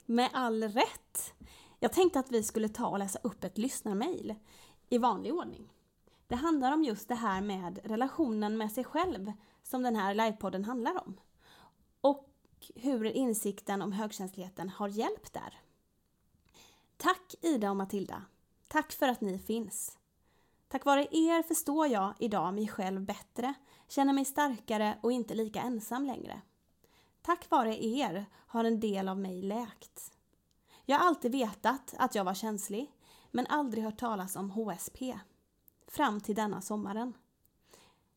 Med 0.05 0.29
all 0.33 0.63
rätt! 0.63 1.33
Jag 1.79 1.93
tänkte 1.93 2.19
att 2.19 2.31
vi 2.31 2.43
skulle 2.43 2.69
ta 2.69 2.87
och 2.87 2.99
läsa 2.99 3.19
upp 3.23 3.43
ett 3.43 3.57
lyssnarmail 3.57 4.35
i 4.89 4.97
vanlig 4.97 5.33
ordning. 5.33 5.73
Det 6.27 6.35
handlar 6.35 6.71
om 6.71 6.83
just 6.83 7.07
det 7.07 7.15
här 7.15 7.41
med 7.41 7.79
relationen 7.83 8.57
med 8.57 8.71
sig 8.71 8.83
själv 8.83 9.31
som 9.63 9.83
den 9.83 9.95
här 9.95 10.13
livepodden 10.13 10.65
handlar 10.65 11.07
om. 11.07 11.19
Och 12.01 12.29
hur 12.75 13.05
insikten 13.05 13.81
om 13.81 13.91
högkänsligheten 13.91 14.69
har 14.69 14.87
hjälpt 14.87 15.33
där. 15.33 15.59
Tack 16.97 17.35
Ida 17.41 17.69
och 17.69 17.75
Matilda! 17.75 18.25
Tack 18.67 18.91
för 18.91 19.07
att 19.07 19.21
ni 19.21 19.39
finns! 19.39 19.97
Tack 20.67 20.85
vare 20.85 21.07
er 21.11 21.43
förstår 21.43 21.87
jag 21.87 22.13
idag 22.19 22.53
mig 22.53 22.67
själv 22.67 23.01
bättre, 23.01 23.53
känner 23.87 24.13
mig 24.13 24.25
starkare 24.25 24.97
och 25.03 25.11
inte 25.11 25.35
lika 25.35 25.61
ensam 25.61 26.05
längre. 26.05 26.41
Tack 27.21 27.49
vare 27.49 27.85
er 27.85 28.25
har 28.47 28.63
en 28.63 28.79
del 28.79 29.07
av 29.07 29.19
mig 29.19 29.41
läkt. 29.41 30.18
Jag 30.89 30.97
har 30.97 31.07
alltid 31.07 31.31
vetat 31.31 31.93
att 31.97 32.15
jag 32.15 32.23
var 32.23 32.33
känslig, 32.33 32.91
men 33.31 33.47
aldrig 33.47 33.83
hört 33.83 33.99
talas 33.99 34.35
om 34.35 34.51
HSP. 34.51 35.19
Fram 35.87 36.21
till 36.21 36.35
denna 36.35 36.61
sommaren. 36.61 37.13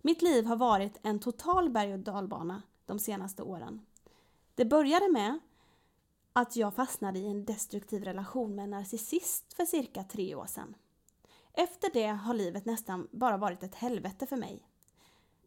Mitt 0.03 0.23
liv 0.23 0.47
har 0.47 0.57
varit 0.57 1.01
en 1.03 1.21
total 1.21 1.71
berg 1.71 1.93
och 1.93 1.99
dalbana 1.99 2.63
de 2.87 2.99
senaste 2.99 3.43
åren. 3.43 3.87
Det 4.55 4.65
började 4.65 5.13
med 5.13 5.39
att 6.33 6.57
jag 6.57 6.75
fastnade 6.75 7.19
i 7.19 7.27
en 7.27 7.45
destruktiv 7.45 8.05
relation 8.05 8.55
med 8.55 8.65
en 8.65 8.71
narcissist 8.71 9.55
för 9.55 9.65
cirka 9.65 10.05
tre 10.05 10.35
år 10.35 10.47
sedan. 10.47 10.75
Efter 11.53 11.91
det 11.93 12.07
har 12.07 12.35
livet 12.35 12.65
nästan 12.65 13.09
bara 13.11 13.37
varit 13.37 13.63
ett 13.63 13.75
helvete 13.75 14.27
för 14.27 14.37
mig. 14.37 14.69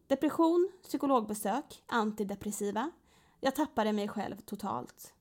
Depression, 0.08 0.72
psykologbesök, 0.84 1.84
antidepressiva. 1.86 2.92
Jag 3.40 3.56
tappade 3.56 3.94
mig 3.94 4.08
själv 4.08 4.38
totalt. 4.42 5.15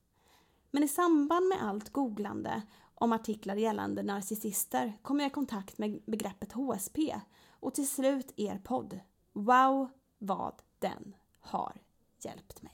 Men 0.75 0.83
i 0.83 0.87
samband 0.87 1.47
med 1.47 1.63
allt 1.63 1.89
googlande 1.89 2.61
om 2.95 3.11
artiklar 3.11 3.55
gällande 3.55 4.03
narcissister 4.03 4.97
kom 5.01 5.19
jag 5.19 5.27
i 5.27 5.33
kontakt 5.33 5.77
med 5.77 6.01
begreppet 6.05 6.51
HSP 6.51 7.15
och 7.49 7.73
till 7.73 7.87
slut 7.87 8.33
er 8.35 8.61
podd. 8.63 8.99
Wow, 9.33 9.89
vad 10.17 10.61
den 10.79 11.15
har 11.39 11.81
hjälpt 12.23 12.61
mig. 12.61 12.73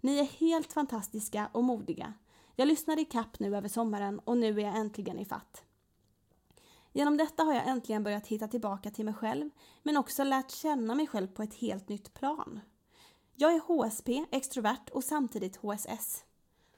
Ni 0.00 0.18
är 0.18 0.24
helt 0.24 0.72
fantastiska 0.72 1.50
och 1.52 1.64
modiga. 1.64 2.14
Jag 2.56 2.68
lyssnade 2.68 3.00
i 3.00 3.04
kapp 3.04 3.40
nu 3.40 3.56
över 3.56 3.68
sommaren 3.68 4.18
och 4.18 4.36
nu 4.36 4.60
är 4.60 4.64
jag 4.64 4.76
äntligen 4.76 5.18
i 5.18 5.24
fatt. 5.24 5.64
Genom 6.92 7.16
detta 7.16 7.42
har 7.42 7.54
jag 7.54 7.68
äntligen 7.68 8.04
börjat 8.04 8.26
hitta 8.26 8.48
tillbaka 8.48 8.90
till 8.90 9.04
mig 9.04 9.14
själv, 9.14 9.50
men 9.82 9.96
också 9.96 10.24
lärt 10.24 10.50
känna 10.50 10.94
mig 10.94 11.06
själv 11.06 11.26
på 11.26 11.42
ett 11.42 11.54
helt 11.54 11.88
nytt 11.88 12.14
plan. 12.14 12.60
Jag 13.34 13.54
är 13.54 13.60
HSP, 13.60 14.26
extrovert 14.30 14.90
och 14.92 15.04
samtidigt 15.04 15.56
HSS. 15.56 16.24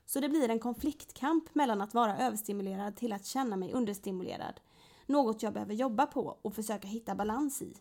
Så 0.07 0.21
det 0.21 0.29
blir 0.29 0.49
en 0.49 0.61
konfliktkamp 0.61 1.55
mellan 1.55 1.81
att 1.81 1.95
vara 1.95 2.19
överstimulerad 2.19 2.97
till 2.97 3.13
att 3.13 3.27
känna 3.27 3.57
mig 3.57 3.73
understimulerad. 3.73 4.61
Något 5.07 5.43
jag 5.43 5.53
behöver 5.53 5.75
jobba 5.75 6.07
på 6.07 6.39
och 6.43 6.55
försöka 6.55 6.89
hitta 6.89 7.15
balans 7.15 7.63
i. 7.63 7.77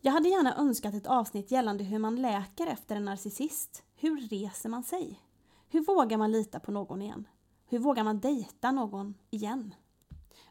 Jag 0.00 0.12
hade 0.12 0.28
gärna 0.28 0.56
önskat 0.56 0.94
ett 0.94 1.06
avsnitt 1.06 1.50
gällande 1.50 1.84
hur 1.84 1.98
man 1.98 2.22
läker 2.22 2.66
efter 2.66 2.96
en 2.96 3.04
narcissist. 3.04 3.82
Hur 3.94 4.20
reser 4.20 4.68
man 4.68 4.82
sig? 4.82 5.20
Hur 5.68 5.80
vågar 5.80 6.18
man 6.18 6.32
lita 6.32 6.60
på 6.60 6.72
någon 6.72 7.02
igen? 7.02 7.28
Hur 7.66 7.78
vågar 7.78 8.04
man 8.04 8.20
dejta 8.20 8.70
någon 8.70 9.14
igen? 9.30 9.74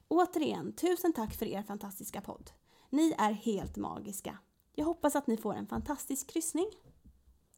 Återigen, 0.08 0.74
tusen 0.74 1.14
tack 1.14 1.34
för 1.34 1.46
er 1.46 1.64
fantastiska 1.64 2.22
podd. 2.22 2.52
Ni 2.90 3.16
är 3.18 3.32
helt 3.32 3.78
magiska. 3.78 4.38
Jag 4.76 4.86
hoppas 4.86 5.16
att 5.16 5.28
ni 5.28 5.38
får 5.38 5.54
en 5.54 5.68
fantastisk 5.68 6.28
kryssning. 6.28 6.68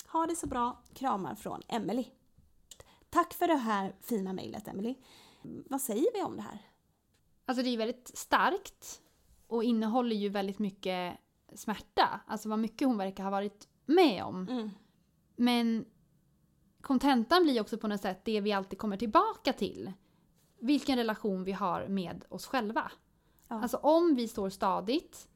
Ha 0.08 0.26
det 0.26 0.36
så 0.36 0.48
bra. 0.48 0.84
Kramar 0.94 1.36
från 1.36 1.62
Emelie. 1.68 2.12
Tack 3.10 3.34
för 3.34 3.48
det 3.48 3.56
här 3.56 3.96
fina 4.02 4.34
mejlet 4.34 4.68
Emily. 4.68 4.96
Vad 5.42 5.82
säger 5.82 6.14
vi 6.14 6.24
om 6.24 6.36
det 6.36 6.42
här? 6.42 6.60
Alltså 7.46 7.64
det 7.64 7.70
är 7.70 7.78
väldigt 7.78 8.12
starkt 8.18 9.02
och 9.48 9.64
innehåller 9.64 10.16
ju 10.16 10.30
väldigt 10.30 10.60
mycket 10.60 11.18
smärta. 11.56 12.20
Alltså 12.28 12.50
vad 12.50 12.60
mycket 12.60 12.88
hon 12.88 12.98
verkar 12.98 13.24
ha 13.24 13.32
varit 13.32 13.68
med 13.86 14.24
om. 14.24 14.48
Mm. 14.48 14.70
Men 15.36 15.86
kontentan 16.82 17.44
blir 17.44 17.62
också 17.62 17.78
på 17.78 17.88
något 17.88 18.02
sätt 18.02 18.26
det 18.26 18.42
vi 18.42 18.52
alltid 18.52 18.80
kommer 18.80 18.98
tillbaka 18.98 19.54
till. 19.54 19.92
Vilken 20.60 20.98
relation 20.98 21.44
vi 21.44 21.52
har 21.52 21.88
med 21.88 22.26
oss 22.30 22.46
själva. 22.46 22.92
Ja. 23.48 23.62
Alltså 23.62 23.78
om 23.78 24.16
vi 24.16 24.28
står 24.28 24.50
stadigt, 24.50 25.28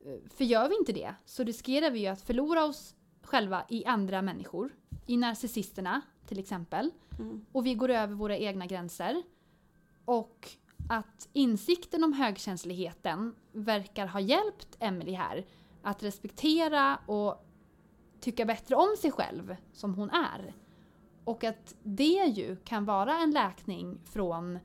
eh, 0.00 0.30
för 0.30 0.44
gör 0.44 0.68
vi 0.68 0.76
inte 0.76 0.92
det 0.92 1.14
så 1.24 1.44
riskerar 1.44 1.90
vi 1.90 2.00
ju 2.00 2.06
att 2.06 2.22
förlora 2.22 2.64
oss 2.64 2.94
själva 3.22 3.64
i 3.68 3.84
andra 3.84 4.22
människor. 4.22 4.76
I 5.06 5.16
narcissisterna 5.16 6.00
till 6.30 6.38
exempel. 6.38 6.90
Mm. 7.18 7.46
Och 7.52 7.66
vi 7.66 7.74
går 7.74 7.88
över 7.88 8.14
våra 8.14 8.36
egna 8.36 8.66
gränser. 8.66 9.22
Och 10.04 10.48
att 10.88 11.28
insikten 11.32 12.04
om 12.04 12.12
högkänsligheten 12.12 13.34
verkar 13.52 14.06
ha 14.06 14.20
hjälpt 14.20 14.76
Emily 14.80 15.12
här 15.12 15.46
att 15.82 16.02
respektera 16.02 16.96
och 17.06 17.46
tycka 18.20 18.44
bättre 18.44 18.76
om 18.76 18.96
sig 18.98 19.10
själv 19.10 19.56
som 19.72 19.94
hon 19.94 20.10
är. 20.10 20.54
Och 21.24 21.44
att 21.44 21.74
det 21.82 22.32
ju 22.36 22.56
kan 22.56 22.84
vara 22.84 23.18
en 23.18 23.30
läkning 23.30 24.00
från 24.04 24.58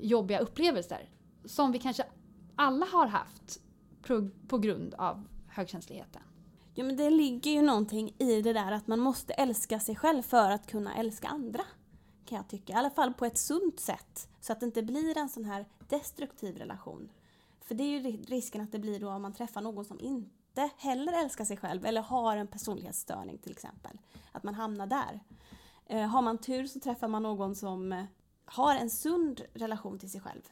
jobbiga 0.00 0.38
upplevelser 0.38 1.08
som 1.44 1.72
vi 1.72 1.78
kanske 1.78 2.04
alla 2.56 2.86
har 2.86 3.06
haft 3.06 3.60
på, 4.02 4.30
på 4.48 4.58
grund 4.58 4.94
av 4.94 5.28
högkänsligheten. 5.48 6.22
Ja 6.74 6.84
men 6.84 6.96
det 6.96 7.10
ligger 7.10 7.50
ju 7.50 7.62
någonting 7.62 8.14
i 8.18 8.42
det 8.42 8.52
där 8.52 8.72
att 8.72 8.86
man 8.86 8.98
måste 8.98 9.32
älska 9.32 9.80
sig 9.80 9.96
själv 9.96 10.22
för 10.22 10.50
att 10.50 10.66
kunna 10.66 10.94
älska 10.94 11.28
andra. 11.28 11.62
Kan 12.24 12.36
jag 12.36 12.48
tycka. 12.48 12.72
I 12.72 12.76
alla 12.76 12.90
fall 12.90 13.14
på 13.14 13.24
ett 13.24 13.38
sunt 13.38 13.80
sätt. 13.80 14.28
Så 14.40 14.52
att 14.52 14.60
det 14.60 14.66
inte 14.66 14.82
blir 14.82 15.18
en 15.18 15.28
sån 15.28 15.44
här 15.44 15.66
destruktiv 15.88 16.56
relation. 16.56 17.08
För 17.60 17.74
det 17.74 17.84
är 17.84 18.00
ju 18.00 18.16
risken 18.16 18.60
att 18.60 18.72
det 18.72 18.78
blir 18.78 19.00
då 19.00 19.10
om 19.10 19.22
man 19.22 19.32
träffar 19.32 19.60
någon 19.60 19.84
som 19.84 20.00
inte 20.00 20.70
heller 20.76 21.12
älskar 21.12 21.44
sig 21.44 21.56
själv 21.56 21.86
eller 21.86 22.00
har 22.02 22.36
en 22.36 22.46
personlighetsstörning 22.46 23.38
till 23.38 23.52
exempel. 23.52 23.98
Att 24.32 24.42
man 24.42 24.54
hamnar 24.54 24.86
där. 24.86 25.20
Eh, 25.86 26.06
har 26.06 26.22
man 26.22 26.38
tur 26.38 26.66
så 26.66 26.80
träffar 26.80 27.08
man 27.08 27.22
någon 27.22 27.54
som 27.54 27.92
eh, 27.92 28.04
har 28.44 28.76
en 28.76 28.90
sund 28.90 29.42
relation 29.54 29.98
till 29.98 30.10
sig 30.10 30.20
själv. 30.20 30.42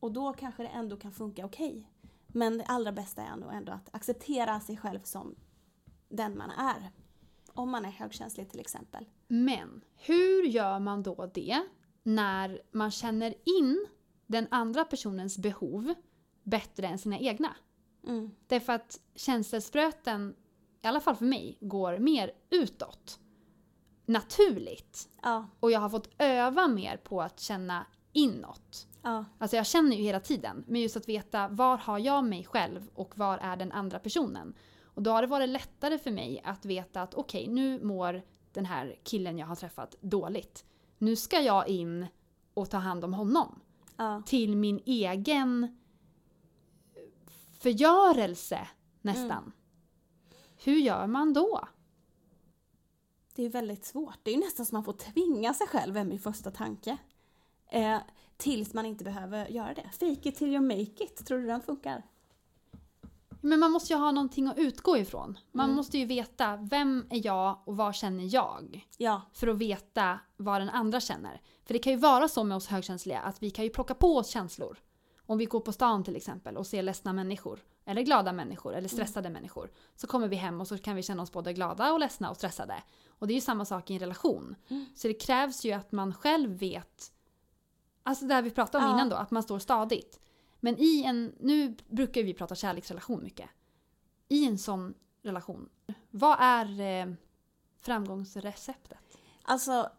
Och 0.00 0.12
då 0.12 0.32
kanske 0.32 0.62
det 0.62 0.68
ändå 0.68 0.96
kan 0.96 1.12
funka 1.12 1.46
okej. 1.46 1.90
Men 2.26 2.58
det 2.58 2.64
allra 2.64 2.92
bästa 2.92 3.22
är 3.22 3.26
ändå, 3.26 3.48
ändå 3.48 3.72
att 3.72 3.94
acceptera 3.94 4.60
sig 4.60 4.76
själv 4.76 5.00
som 5.02 5.34
den 6.08 6.38
man 6.38 6.50
är. 6.50 6.90
Om 7.52 7.70
man 7.70 7.84
är 7.84 7.90
högkänslig 7.90 8.50
till 8.50 8.60
exempel. 8.60 9.04
Men 9.28 9.84
hur 9.96 10.42
gör 10.42 10.78
man 10.78 11.02
då 11.02 11.30
det 11.34 11.62
när 12.02 12.62
man 12.72 12.90
känner 12.90 13.34
in 13.60 13.86
den 14.26 14.46
andra 14.50 14.84
personens 14.84 15.38
behov 15.38 15.94
bättre 16.42 16.86
än 16.86 16.98
sina 16.98 17.18
egna? 17.18 17.56
Mm. 18.06 18.30
Därför 18.46 18.72
att 18.72 19.00
känselspröten, 19.14 20.36
i 20.82 20.86
alla 20.86 21.00
fall 21.00 21.16
för 21.16 21.24
mig, 21.24 21.58
går 21.60 21.98
mer 21.98 22.32
utåt. 22.50 23.18
Naturligt. 24.06 25.08
Ja, 25.22 25.46
Och 25.60 25.70
jag 25.70 25.80
har 25.80 25.88
fått 25.88 26.10
öva 26.18 26.68
mer 26.68 26.96
på 26.96 27.22
att 27.22 27.40
känna 27.40 27.86
inåt. 28.12 28.86
ja, 29.02 29.24
Alltså 29.38 29.56
jag 29.56 29.66
känner 29.66 29.96
ju 29.96 30.02
hela 30.02 30.20
tiden, 30.20 30.64
men 30.66 30.80
just 30.80 30.96
att 30.96 31.08
veta 31.08 31.48
var 31.48 31.76
har 31.76 31.98
jag 31.98 32.24
mig 32.24 32.44
själv 32.44 32.88
och 32.94 33.18
var 33.18 33.38
är 33.38 33.56
den 33.56 33.72
andra 33.72 33.98
personen. 33.98 34.54
Och 34.96 35.02
då 35.02 35.10
har 35.10 35.22
det 35.22 35.28
varit 35.28 35.48
lättare 35.48 35.98
för 35.98 36.10
mig 36.10 36.42
att 36.44 36.64
veta 36.64 37.02
att 37.02 37.14
okej, 37.14 37.48
nu 37.48 37.84
mår 37.84 38.22
den 38.52 38.66
här 38.66 38.98
killen 39.02 39.38
jag 39.38 39.46
har 39.46 39.56
träffat 39.56 39.96
dåligt. 40.00 40.64
Nu 40.98 41.16
ska 41.16 41.40
jag 41.40 41.68
in 41.68 42.06
och 42.54 42.70
ta 42.70 42.76
hand 42.76 43.04
om 43.04 43.14
honom. 43.14 43.60
ja. 43.96 44.22
Till 44.26 44.56
min 44.56 44.80
egen 44.86 45.78
förgörelse 47.58 48.68
nästan. 49.00 49.52
Hur 50.64 50.76
gör 50.76 51.06
man 51.06 51.32
då? 51.32 51.68
Det 53.34 53.42
är 53.42 53.48
väldigt 53.48 53.84
svårt. 53.84 54.18
Det 54.22 54.34
är 54.34 54.38
nästan 54.38 54.66
som 54.66 54.76
man 54.76 54.84
får 54.84 54.92
tvinga 54.92 55.54
sig 55.54 55.66
själv, 55.66 55.96
är 55.96 56.04
min 56.04 56.20
första 56.20 56.50
tanke. 56.50 56.98
Eh, 57.70 57.98
tills 58.36 58.74
man 58.74 58.86
inte 58.86 59.04
behöver 59.04 59.48
göra 59.48 59.74
det. 59.74 59.90
Fake 59.92 60.28
it 60.28 60.36
till 60.36 60.48
you 60.48 60.60
make 60.60 61.04
it. 61.04 61.26
Tror 61.26 61.38
du 61.38 61.46
den 61.46 61.60
funkar? 61.60 62.02
Men 63.48 63.60
man 63.60 63.70
måste 63.70 63.92
ju 63.92 63.98
ha 63.98 64.10
någonting 64.10 64.48
att 64.48 64.58
utgå 64.58 64.96
ifrån. 64.96 65.38
Man 65.52 65.64
Mm. 65.64 65.76
måste 65.76 65.98
ju 65.98 66.04
veta 66.06 66.56
vem 66.56 67.06
är 67.10 67.26
jag 67.26 67.58
och 67.64 67.76
vad 67.76 67.94
känner 67.94 68.34
jag? 68.34 68.86
Ja. 68.96 69.22
För 69.32 69.46
att 69.48 69.56
veta 69.58 70.18
vad 70.36 70.60
den 70.60 70.70
andra 70.70 71.00
känner. 71.00 71.40
För 71.64 71.72
det 71.74 71.78
kan 71.78 71.92
ju 71.92 71.98
vara 71.98 72.28
så 72.28 72.44
med 72.44 72.56
oss 72.56 72.66
högkänsliga 72.66 73.20
att 73.20 73.42
vi 73.42 73.50
kan 73.50 73.64
ju 73.64 73.70
plocka 73.70 73.94
på 73.94 74.16
oss 74.16 74.28
känslor. 74.28 74.78
Om 75.26 75.38
vi 75.38 75.44
går 75.44 75.60
på 75.60 75.72
stan 75.72 76.04
till 76.04 76.16
exempel 76.16 76.56
och 76.56 76.66
ser 76.66 76.82
ledsna 76.82 77.12
människor, 77.12 77.60
eller 77.84 78.02
glada 78.02 78.32
människor, 78.32 78.74
eller 78.74 78.88
stressade 78.88 79.30
människor. 79.30 79.70
Så 79.96 80.06
kommer 80.06 80.28
vi 80.28 80.36
hem 80.36 80.60
och 80.60 80.68
så 80.68 80.78
kan 80.78 80.96
vi 80.96 81.02
känna 81.02 81.22
oss 81.22 81.32
både 81.32 81.52
glada 81.52 81.92
och 81.92 82.00
ledsna 82.00 82.30
och 82.30 82.36
stressade. 82.36 82.82
Och 83.18 83.26
det 83.26 83.32
är 83.32 83.34
ju 83.34 83.40
samma 83.40 83.64
sak 83.64 83.90
i 83.90 83.94
en 83.94 83.98
relation. 84.00 84.56
Mm. 84.68 84.86
Så 84.94 85.08
det 85.08 85.14
krävs 85.14 85.64
ju 85.64 85.72
att 85.72 85.92
man 85.92 86.14
själv 86.14 86.50
vet, 86.58 87.12
alltså 88.02 88.24
det 88.26 88.34
här 88.34 88.42
vi 88.42 88.50
pratade 88.50 88.84
om 88.84 88.90
Ja. 88.90 88.96
innan 88.96 89.08
då, 89.08 89.16
att 89.16 89.30
man 89.30 89.42
står 89.42 89.58
stadigt. 89.58 90.20
Men 90.66 90.78
i 90.78 91.02
en, 91.04 91.32
nu 91.40 91.76
brukar 91.88 92.22
vi 92.22 92.34
prata 92.34 92.54
kärleksrelation 92.54 93.22
mycket. 93.22 93.50
I 94.28 94.46
en 94.46 94.58
sån 94.58 94.94
relation, 95.22 95.68
vad 96.10 96.36
är 96.40 96.80
eh, 96.80 97.14
framgångsreceptet? 97.80 98.98
Alltså, 99.42 99.90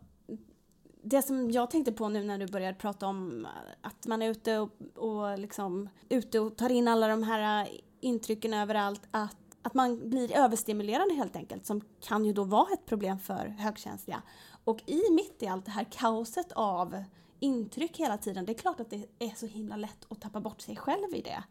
det 1.04 1.22
som 1.22 1.52
jag 1.52 1.72
tänkte 1.72 1.92
på 1.92 2.10
nu 2.10 2.24
när 2.24 2.38
du 2.38 2.48
började 2.48 2.78
prata 2.78 3.08
om 3.08 3.48
att 3.82 4.08
man 4.08 4.22
är 4.22 4.30
ute 4.30 4.58
och, 4.58 4.70
och 4.96 5.40
liksom 5.40 5.90
ute 6.10 6.40
och 6.40 6.58
tar 6.58 6.70
in 6.70 6.88
alla 6.88 7.08
de 7.08 7.24
här 7.24 7.64
eh, 7.64 7.70
intrycken 8.00 8.54
överallt, 8.54 9.02
att, 9.12 9.38
att 9.62 9.74
man 9.74 10.10
blir 10.10 10.38
överstimulerad 10.38 11.12
helt 11.12 11.36
enkelt, 11.36 11.66
som 11.66 11.82
kan 12.02 12.26
ju 12.26 12.34
då 12.34 12.44
vara 12.44 12.74
ett 12.74 12.86
problem 12.86 13.20
för 13.20 13.48
högkänsliga. 13.48 14.22
Och 14.64 14.84
i 14.86 15.12
mitt 15.12 15.44
i 15.44 15.48
allt 15.48 15.66
det 15.66 15.72
här 15.72 15.88
kaoset 15.92 16.52
av 16.52 17.04
intryck 17.40 17.98
hela 17.98 18.18
tiden, 18.18 18.46
det 18.46 18.52
är 18.52 18.58
klart 18.58 18.80
att 18.80 18.90
det 18.90 19.06
är 19.20 19.36
så 19.36 19.46
himla 19.46 19.76
lätt 19.76 20.06
att 20.10 20.22
tappa 20.22 20.40
bort 20.40 20.62
sig 20.62 20.76
själv 20.76 21.16
i 21.16 21.22
det. 21.22 21.44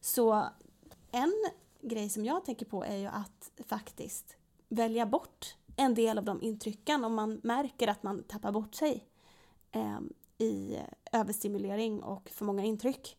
Så 0.00 0.48
en 1.10 1.34
grej 1.80 2.08
som 2.08 2.24
jag 2.24 2.44
tänker 2.44 2.66
på 2.66 2.84
är 2.84 2.96
ju 2.96 3.06
att 3.06 3.50
faktiskt 3.66 4.36
välja 4.68 5.06
bort 5.06 5.56
en 5.76 5.94
del 5.94 6.18
av 6.18 6.24
de 6.24 6.42
intrycken 6.42 7.04
om 7.04 7.14
man 7.14 7.40
märker 7.42 7.88
att 7.88 8.02
man 8.02 8.22
tappar 8.22 8.52
bort 8.52 8.74
sig 8.74 9.04
eh, 9.72 9.98
i 10.38 10.78
överstimulering 11.12 12.02
och 12.02 12.28
för 12.30 12.44
många 12.44 12.64
intryck. 12.64 13.16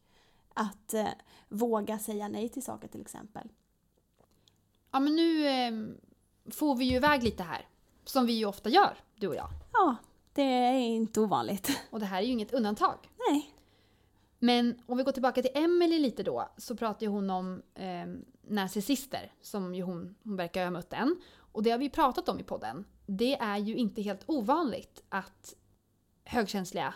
Att 0.54 0.94
eh, 0.94 1.08
våga 1.48 2.00
säga 2.00 2.28
nej 2.28 2.50
till 2.50 2.63
saker 2.63 2.88
till 2.88 3.01
exempel. 3.01 3.50
Ja 4.92 5.00
men 5.00 5.16
nu 5.16 5.48
eh, 5.48 5.72
får 6.51 6.75
vi 6.75 6.86
ju 6.86 6.96
iväg 6.96 7.24
lite 7.24 7.44
här. 7.44 7.68
Som 8.06 8.25
vi 8.25 8.34
ju 8.34 8.46
ofta 8.46 8.70
gör, 8.70 8.98
du 9.16 9.28
och 9.28 9.36
jag. 9.36 9.50
Ja, 9.74 9.96
det 10.43 10.53
är 10.53 10.74
inte 10.79 11.19
ovanligt. 11.22 11.69
Och 11.89 12.00
det 12.00 12.05
här 12.05 12.17
är 12.22 12.25
ju 12.25 12.31
inget 12.31 12.53
undantag. 12.53 12.98
Nej. 13.29 13.53
Men 14.39 14.81
om 14.86 14.98
vi 14.98 15.03
går 15.03 15.12
tillbaka 15.12 15.41
till 15.41 15.51
Emily 15.53 16.00
lite 16.00 16.24
då, 16.24 16.50
så 16.58 16.75
pratar 16.75 17.01
ju 17.05 17.08
hon 17.08 17.29
om 17.29 17.62
eh, 17.75 18.05
narcissister, 18.48 19.34
som 19.41 19.75
ju 19.75 19.84
hon, 19.84 20.15
hon 20.24 20.36
verkar 20.36 20.63
ha 20.63 20.72
mött 20.72 20.93
en. 20.93 21.15
Och 21.51 21.63
det 21.63 21.72
har 21.72 21.77
vi 21.77 21.89
pratat 21.89 22.29
om 22.29 22.39
i 22.39 22.43
podden. 22.43 22.86
Det 23.05 23.36
är 23.39 23.58
ju 23.58 23.75
inte 23.75 24.01
helt 24.01 24.24
ovanligt 24.25 25.03
att 25.10 25.53
högkänsliga 26.24 26.93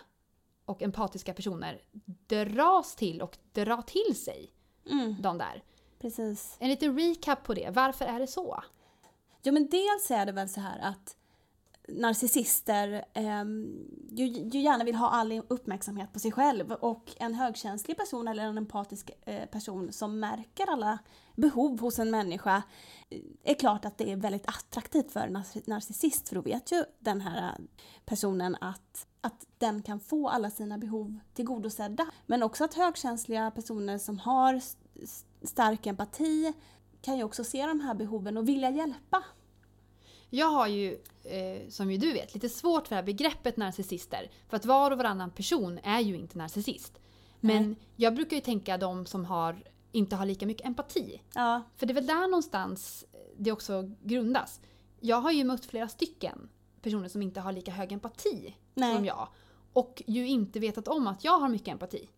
och 0.66 0.82
empatiska 0.82 1.34
personer 1.34 1.82
dras 2.28 2.96
till 2.96 3.22
och 3.22 3.38
drar 3.54 3.82
till 3.82 4.16
sig 4.16 4.50
Mm, 4.90 5.22
de 5.22 5.38
där. 5.38 5.64
precis. 6.00 6.58
En 6.60 6.70
liten 6.70 7.00
recap 7.00 7.44
på 7.44 7.54
det. 7.54 7.70
Varför 7.74 8.06
är 8.06 8.20
det 8.20 8.28
så? 8.28 8.64
Jo 9.44 9.54
men 9.54 9.70
dels 9.70 10.12
är 10.12 10.26
det 10.26 10.32
väl 10.32 10.50
så 10.50 10.60
här 10.62 10.80
att 10.80 11.16
narcissister 11.88 13.06
eh, 13.14 13.44
ju, 14.10 14.26
ju 14.26 14.60
gärna 14.60 14.84
vill 14.84 14.96
ha 14.96 15.10
all 15.10 15.42
uppmärksamhet 15.48 16.14
på 16.14 16.20
sig 16.20 16.32
själv 16.32 16.72
och 16.72 17.12
en 17.20 17.34
högkänslig 17.34 17.98
person 17.98 18.28
eller 18.28 18.44
en 18.44 18.58
empatisk 18.58 19.12
eh, 19.26 19.46
person 19.46 19.94
som 19.94 20.20
märker 20.20 20.70
alla 20.70 21.00
behov 21.36 21.80
hos 21.80 22.00
en 22.00 22.12
människa 22.12 22.64
eh, 23.10 23.20
är 23.44 23.54
klart 23.54 23.86
att 23.86 23.98
det 23.98 24.12
är 24.12 24.16
väldigt 24.16 24.48
attraktivt 24.48 25.12
för 25.12 25.20
en 25.20 25.44
narcissist 25.66 26.30
för 26.30 26.36
då 26.36 26.42
vet 26.42 26.72
ju 26.72 26.84
den 27.00 27.22
här 27.22 27.48
eh, 27.48 27.66
personen 28.06 28.58
att, 28.62 29.08
att 29.22 29.46
den 29.58 29.82
kan 29.82 30.00
få 30.00 30.30
alla 30.30 30.50
sina 30.50 30.78
behov 30.78 31.20
tillgodosedda. 31.34 32.08
Men 32.26 32.44
också 32.44 32.64
att 32.64 32.74
högkänsliga 32.74 33.52
personer 33.52 33.98
som 33.98 34.20
har 34.20 34.62
stark 35.42 35.88
empati 35.88 36.54
kan 37.02 37.18
ju 37.18 37.24
också 37.24 37.44
se 37.44 37.66
de 37.66 37.80
här 37.80 37.94
behoven 37.94 38.38
och 38.38 38.48
vilja 38.48 38.70
hjälpa. 38.70 39.24
Jag 40.36 40.48
har 40.48 40.68
ju, 40.68 40.98
eh, 41.24 41.70
som 41.70 41.92
ju 41.92 41.98
du 41.98 42.14
vet, 42.14 42.34
lite 42.34 42.50
svårt 42.50 42.88
för 42.88 42.96
det 42.96 42.96
här 42.96 43.04
begreppet 43.04 43.58
narcissister. 43.58 44.32
För 44.50 44.58
att 44.58 44.66
var 44.66 44.92
och 44.92 44.98
varannan 44.98 45.32
person 45.32 45.80
är 45.84 46.00
ju 46.00 46.16
inte 46.16 46.38
narcissist. 46.38 47.00
Men 47.40 47.68
Nej. 47.68 47.76
jag 47.96 48.16
brukar 48.16 48.36
ju 48.36 48.42
tänka 48.42 48.78
de 48.78 49.06
som 49.06 49.26
har, 49.26 49.64
inte 49.92 50.16
har 50.16 50.26
lika 50.26 50.46
mycket 50.46 50.68
empati. 50.68 51.22
Ja, 51.36 51.62
För 51.76 51.86
det 51.86 51.92
är 51.92 51.96
väl 51.96 52.08
där 52.08 52.28
någonstans 52.28 53.06
det 53.38 53.52
också 53.52 53.92
grundas. 54.04 54.62
Jag 55.00 55.18
har 55.18 55.32
ju 55.32 55.44
mött 55.44 55.66
flera 55.66 55.88
stycken 55.88 56.50
personer 56.82 57.08
som 57.08 57.22
inte 57.22 57.40
har 57.40 57.52
lika 57.52 57.72
hög 57.72 57.92
empati 57.92 58.56
Nej. 58.74 58.96
som 58.96 59.06
jag. 59.06 59.28
Och 59.74 60.04
ju 60.08 60.28
inte 60.28 60.60
vetat 60.60 60.88
om 60.88 61.08
att 61.08 61.24
jag 61.24 61.40
har 61.40 61.50
mycket 61.50 61.68
empati. 61.68 62.10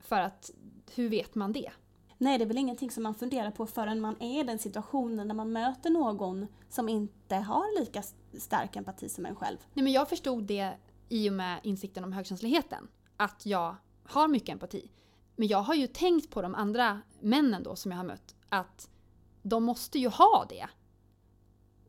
För 0.00 0.20
att, 0.20 0.50
hur 0.94 1.08
vet 1.08 1.34
man 1.34 1.52
det? 1.52 1.70
Nej, 2.18 2.38
det 2.38 2.44
är 2.44 2.46
väl 2.46 2.58
ingenting 2.58 2.90
som 2.90 3.02
man 3.02 3.14
funderar 3.14 3.50
på 3.50 3.66
förrän 3.66 4.00
man 4.00 4.22
är 4.22 4.40
i 4.40 4.42
den 4.42 4.58
situationen 4.58 5.28
när 5.28 5.34
man 5.34 5.52
möter 5.52 5.90
någon 5.90 6.46
som 6.68 6.88
inte 6.88 7.36
har 7.36 7.80
lika 7.80 8.02
stark 8.38 8.76
empati 8.76 9.08
som 9.08 9.26
en 9.26 9.36
själv. 9.36 9.58
Nej 9.72 9.84
men 9.84 9.92
jag 9.92 10.08
förstod 10.08 10.44
det 10.44 10.74
i 11.08 11.30
och 11.30 11.32
med 11.32 11.60
insikten 11.62 12.04
om 12.04 12.12
högkänsligheten. 12.12 12.88
Att 13.16 13.46
jag 13.46 13.76
har 14.04 14.28
mycket 14.28 14.48
empati. 14.48 14.90
Men 15.36 15.48
jag 15.48 15.58
har 15.58 15.74
ju 15.74 15.86
tänkt 15.86 16.30
på 16.30 16.42
de 16.42 16.54
andra 16.54 17.00
männen 17.20 17.62
då 17.62 17.76
som 17.76 17.90
jag 17.90 17.98
har 17.98 18.04
mött. 18.04 18.34
Att 18.48 18.88
de 19.42 19.64
måste 19.64 19.98
ju 19.98 20.08
ha 20.08 20.46
det. 20.48 20.66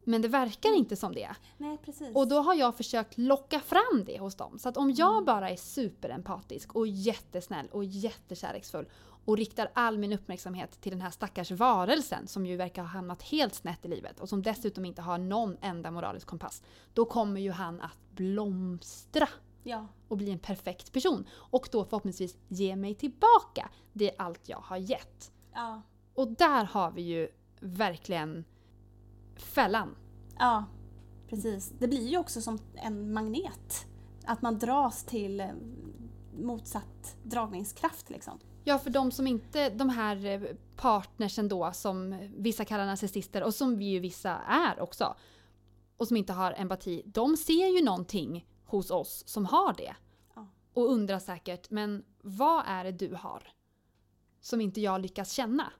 Men 0.04 0.22
det 0.22 0.28
verkar 0.28 0.78
inte 0.78 0.96
som 0.96 1.14
det. 1.14 1.36
Nej, 1.58 1.78
precis. 1.78 2.16
Och 2.16 2.28
då 2.28 2.40
har 2.40 2.54
jag 2.54 2.78
försökt 2.78 3.18
locka 3.18 3.60
fram 3.60 4.04
det 4.06 4.20
hos 4.20 4.36
dem. 4.36 4.60
Så 4.60 4.70
att 4.70 4.78
om 4.78 4.92
jag 4.92 5.26
bara 5.26 5.50
är 5.50 5.56
superempatisk 5.56 6.76
och 6.76 6.88
jättesnäll 6.88 7.68
och 7.72 7.86
jättekärleksfull 7.86 8.90
och 9.26 9.38
riktar 9.38 9.72
all 9.74 9.98
min 9.98 10.14
uppmärksamhet 10.14 10.82
till 10.82 10.92
den 10.92 11.02
här 11.02 11.10
stackars 11.12 11.52
varelsen 11.52 12.28
som 12.28 12.46
ju 12.46 12.56
verkar 12.56 12.82
ha 12.82 12.90
hamnat 12.90 13.22
helt 13.22 13.54
snett 13.56 13.86
i 13.86 13.88
livet 13.88 14.20
och 14.20 14.30
som 14.30 14.42
dessutom 14.42 14.86
inte 14.86 15.02
har 15.02 15.18
någon 15.18 15.58
enda 15.62 15.92
moralisk 15.92 16.28
kompass. 16.28 16.64
Då 16.94 17.06
kommer 17.06 17.42
ju 17.42 17.52
han 17.52 17.82
att 17.82 17.98
blomstra 18.12 19.28
Ja, 19.64 19.88
och 20.08 20.18
bli 20.18 20.32
en 20.32 20.40
perfekt 20.40 20.92
person. 20.94 21.26
Och 21.32 21.70
då 21.72 21.86
förhoppningsvis 21.86 22.38
ge 22.48 22.76
mig 22.76 22.96
tillbaka 22.96 23.70
det 23.94 24.12
allt 24.18 24.50
jag 24.50 24.58
har 24.60 24.78
gett. 24.78 25.32
ja, 25.54 25.82
Och 26.14 26.28
där 26.28 26.66
har 26.66 26.92
vi 26.92 27.02
ju 27.02 27.28
verkligen 27.60 28.46
fällan. 29.36 29.96
ja, 30.40 30.66
precis. 31.30 31.74
Det 31.80 31.88
blir 31.88 32.08
ju 32.08 32.18
också 32.18 32.42
som 32.42 32.60
en 32.74 33.14
magnet. 33.14 33.88
Att 34.26 34.42
man 34.42 34.60
dras 34.60 35.04
till 35.04 35.40
eh, 35.40 35.48
motsatt 36.38 37.18
dragningskraft 37.24 38.10
liksom. 38.10 38.40
Ja, 38.67 38.80
för 38.80 38.89
de 38.89 39.12
som 39.12 39.28
inte, 39.28 39.69
de 39.69 39.89
här 39.89 40.25
eh, 40.25 40.41
partnersen 40.75 41.47
då 41.47 41.71
som 41.71 42.30
vissa 42.38 42.65
kallar 42.65 42.86
narcissister 42.86 43.43
och 43.43 43.54
som 43.54 43.78
vi 43.78 43.86
ju 43.86 43.99
vissa 43.99 44.32
är 44.38 44.80
också. 44.80 45.15
Och 45.97 46.08
som 46.08 46.17
inte 46.17 46.34
har 46.34 46.54
empati. 46.58 47.04
De 47.06 47.38
ser 47.38 47.78
ju 47.78 47.84
någonting 47.84 48.47
hos 48.65 48.91
oss 48.91 49.23
som 49.28 49.45
har 49.45 49.73
det. 49.73 49.95
Ja. 50.36 50.47
Och 50.73 50.91
undrar 50.91 51.19
säkert, 51.19 51.69
men 51.69 52.04
vad 52.21 52.63
är 52.67 52.84
det 52.84 52.91
du 52.91 53.15
har? 53.15 53.43
Som 54.41 54.62
inte 54.62 54.82
jag 54.82 55.01
lyckas 55.01 55.32
känna. 55.32 55.73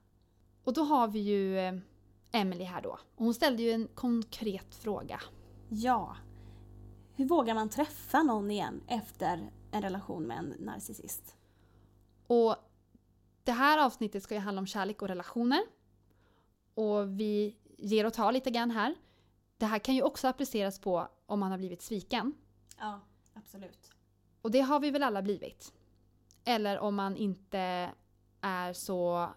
Och 0.64 0.74
då 0.74 0.84
har 0.84 1.08
vi 1.08 1.20
ju 1.20 1.60
eh, 1.60 1.74
Emily 2.32 2.64
här 2.64 2.82
då. 2.82 3.00
Och 3.16 3.26
hon 3.26 3.34
ställde 3.34 3.64
ju 3.64 3.72
en 3.72 3.88
konkret 3.88 4.76
fråga. 4.76 5.22
Ja. 5.70 6.16
Hur 7.16 7.26
vågar 7.26 7.54
man 7.54 7.70
träffa 7.70 8.24
någon 8.24 8.52
igen 8.52 8.82
efter 8.88 9.52
en 9.72 9.82
relation 9.82 10.24
med 10.24 10.38
en 10.38 10.56
narcissist? 10.60 11.36
Och 12.28 12.56
det 13.46 13.52
här 13.52 13.86
avsnittet 13.86 14.24
ska 14.24 14.34
ju 14.34 14.40
handla 14.40 14.60
om 14.60 14.68
kärlek 14.68 15.02
och 15.02 15.08
relationer. 15.08 15.62
Och 16.74 17.20
vi 17.20 17.56
ger 17.78 18.06
och 18.06 18.14
tar 18.14 18.32
lite 18.32 18.52
grann 18.52 18.72
här. 18.72 18.96
Det 19.58 19.66
här 19.66 19.80
kan 19.80 19.96
ju 19.96 20.02
också 20.02 20.28
appliceras 20.28 20.80
på 20.80 21.08
om 21.26 21.40
man 21.40 21.52
har 21.52 21.58
blivit 21.58 21.82
sviken. 21.82 22.34
Ja, 22.80 23.00
absolut. 23.34 23.92
Och 24.42 24.52
det 24.52 24.62
har 24.62 24.80
vi 24.80 24.92
väl 24.92 25.04
alla 25.04 25.22
blivit. 25.22 25.74
Eller 26.46 26.80
om 26.80 26.96
man 26.96 27.18
inte 27.18 27.92
är 28.42 28.74
så 28.74 29.30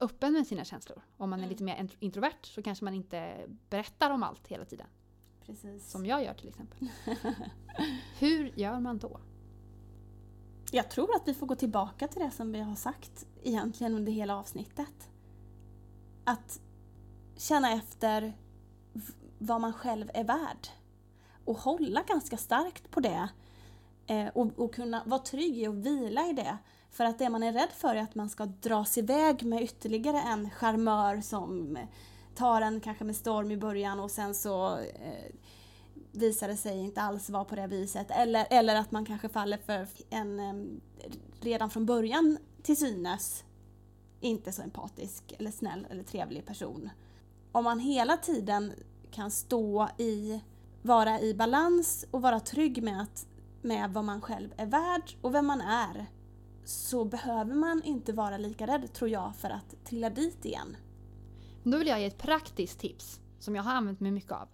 öppen 0.00 0.32
med 0.32 0.46
sina 0.46 0.64
känslor. 0.64 1.02
Om 1.16 1.30
man 1.30 1.38
är 1.38 1.44
Mm. 1.44 1.50
lite 1.50 1.64
mer 1.64 1.76
int- 1.76 1.96
introvert 2.00 2.42
så 2.42 2.62
kanske 2.62 2.84
man 2.84 2.94
inte 2.94 3.46
berättar 3.68 4.10
om 4.10 4.22
allt 4.22 4.48
hela 4.48 4.64
tiden. 4.64 4.86
Precis. 5.46 5.90
Som 5.90 6.06
jag 6.06 6.24
gör 6.24 6.34
till 6.34 6.48
exempel. 6.48 6.88
Hur 8.18 8.52
gör 8.58 8.80
man 8.80 8.98
då? 8.98 9.20
Jag 10.72 10.90
tror 10.90 11.16
att 11.16 11.28
vi 11.28 11.34
får 11.34 11.46
gå 11.46 11.54
tillbaka 11.54 12.08
till 12.08 12.20
det 12.20 12.30
som 12.30 12.52
vi 12.52 12.60
har 12.60 12.74
sagt 12.74 13.26
egentligen 13.42 13.94
under 13.94 14.12
hela 14.12 14.36
avsnittet. 14.36 15.08
Att 16.24 16.60
känna 17.36 17.72
efter 17.72 18.32
vad 19.38 19.60
man 19.60 19.72
själv 19.72 20.10
är 20.14 20.24
värd. 20.24 20.68
Och 21.44 21.58
hålla 21.58 22.02
ganska 22.02 22.36
starkt 22.36 22.90
på 22.90 23.00
det. 23.00 23.28
Eh, 24.06 24.28
och, 24.28 24.58
och 24.58 24.74
kunna 24.74 25.02
vara 25.06 25.20
trygg 25.20 25.58
i 25.58 25.66
och 25.66 25.86
vila 25.86 26.26
i 26.26 26.32
det. 26.32 26.58
För 26.90 27.04
att 27.04 27.18
det 27.18 27.30
man 27.30 27.42
är 27.42 27.52
rädd 27.52 27.70
för 27.76 27.94
är 27.94 28.02
att 28.02 28.14
man 28.14 28.30
ska 28.30 28.46
dras 28.46 28.98
iväg 28.98 29.44
med 29.44 29.62
ytterligare 29.62 30.20
en 30.20 30.50
charmör 30.50 31.20
som 31.20 31.78
tar 32.34 32.60
en 32.60 32.80
kanske 32.80 33.04
med 33.04 33.16
storm 33.16 33.50
i 33.50 33.56
början 33.56 34.00
och 34.00 34.10
sen 34.10 34.34
så 34.34 34.78
eh, 34.78 35.34
visade 36.12 36.56
sig 36.56 36.78
inte 36.78 37.00
alls 37.00 37.30
vara 37.30 37.44
på 37.44 37.56
det 37.56 37.66
viset. 37.66 38.10
Eller, 38.10 38.46
eller 38.50 38.76
att 38.76 38.90
man 38.90 39.04
kanske 39.04 39.28
faller 39.28 39.58
för 39.58 39.86
en 40.10 40.80
redan 41.40 41.70
från 41.70 41.86
början 41.86 42.38
till 42.62 42.76
synes 42.76 43.44
inte 44.20 44.52
så 44.52 44.62
empatisk 44.62 45.34
eller 45.38 45.50
snäll 45.50 45.86
eller 45.90 46.02
trevlig 46.02 46.46
person. 46.46 46.90
Om 47.52 47.64
man 47.64 47.78
hela 47.78 48.16
tiden 48.16 48.72
kan 49.10 49.30
stå 49.30 49.88
i, 49.98 50.40
vara 50.82 51.20
i 51.20 51.34
balans 51.34 52.06
och 52.10 52.22
vara 52.22 52.40
trygg 52.40 52.82
med, 52.82 53.02
att, 53.02 53.26
med 53.62 53.90
vad 53.90 54.04
man 54.04 54.20
själv 54.20 54.54
är 54.56 54.66
värd 54.66 55.16
och 55.20 55.34
vem 55.34 55.46
man 55.46 55.60
är 55.60 56.06
så 56.64 57.04
behöver 57.04 57.54
man 57.54 57.82
inte 57.82 58.12
vara 58.12 58.38
lika 58.38 58.66
rädd 58.66 58.92
tror 58.92 59.10
jag 59.10 59.36
för 59.36 59.50
att 59.50 59.84
trilla 59.84 60.10
dit 60.10 60.44
igen. 60.44 60.76
Då 61.62 61.78
vill 61.78 61.88
jag 61.88 62.00
ge 62.00 62.06
ett 62.06 62.18
praktiskt 62.18 62.80
tips 62.80 63.20
som 63.38 63.56
jag 63.56 63.62
har 63.62 63.72
använt 63.72 64.00
mig 64.00 64.10
mycket 64.10 64.32
av. 64.32 64.48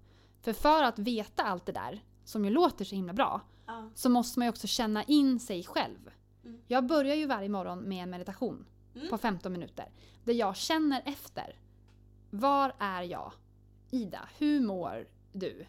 För 0.47 0.53
för 0.53 0.83
att 0.83 0.99
veta 0.99 1.43
allt 1.43 1.67
det 1.67 1.73
där, 1.73 2.05
som 2.25 2.45
ju 2.45 2.51
låter 2.51 2.85
så 2.85 2.95
himla 2.95 3.13
bra, 3.13 3.41
Ja. 3.67 3.91
så 3.95 4.09
måste 4.09 4.39
man 4.39 4.47
ju 4.47 4.51
också 4.51 4.67
känna 4.67 5.03
in 5.05 5.41
sig 5.41 5.65
själv. 5.65 6.11
Mm. 6.45 6.61
Jag 6.67 6.87
börjar 6.87 7.15
ju 7.15 7.27
varje 7.27 7.49
morgon 7.49 7.79
med 7.79 8.03
en 8.03 8.11
meditation 8.11 8.67
Mm. 8.95 9.09
på 9.09 9.19
15 9.19 9.53
minuter. 9.53 9.91
Där 10.25 10.33
jag 10.35 10.57
känner 10.57 11.03
efter. 11.07 11.59
Var 12.31 12.73
är 12.79 13.03
jag? 13.03 13.33
Ida, 13.91 14.29
hur 14.39 14.61
mår 14.61 15.09
du? 15.33 15.67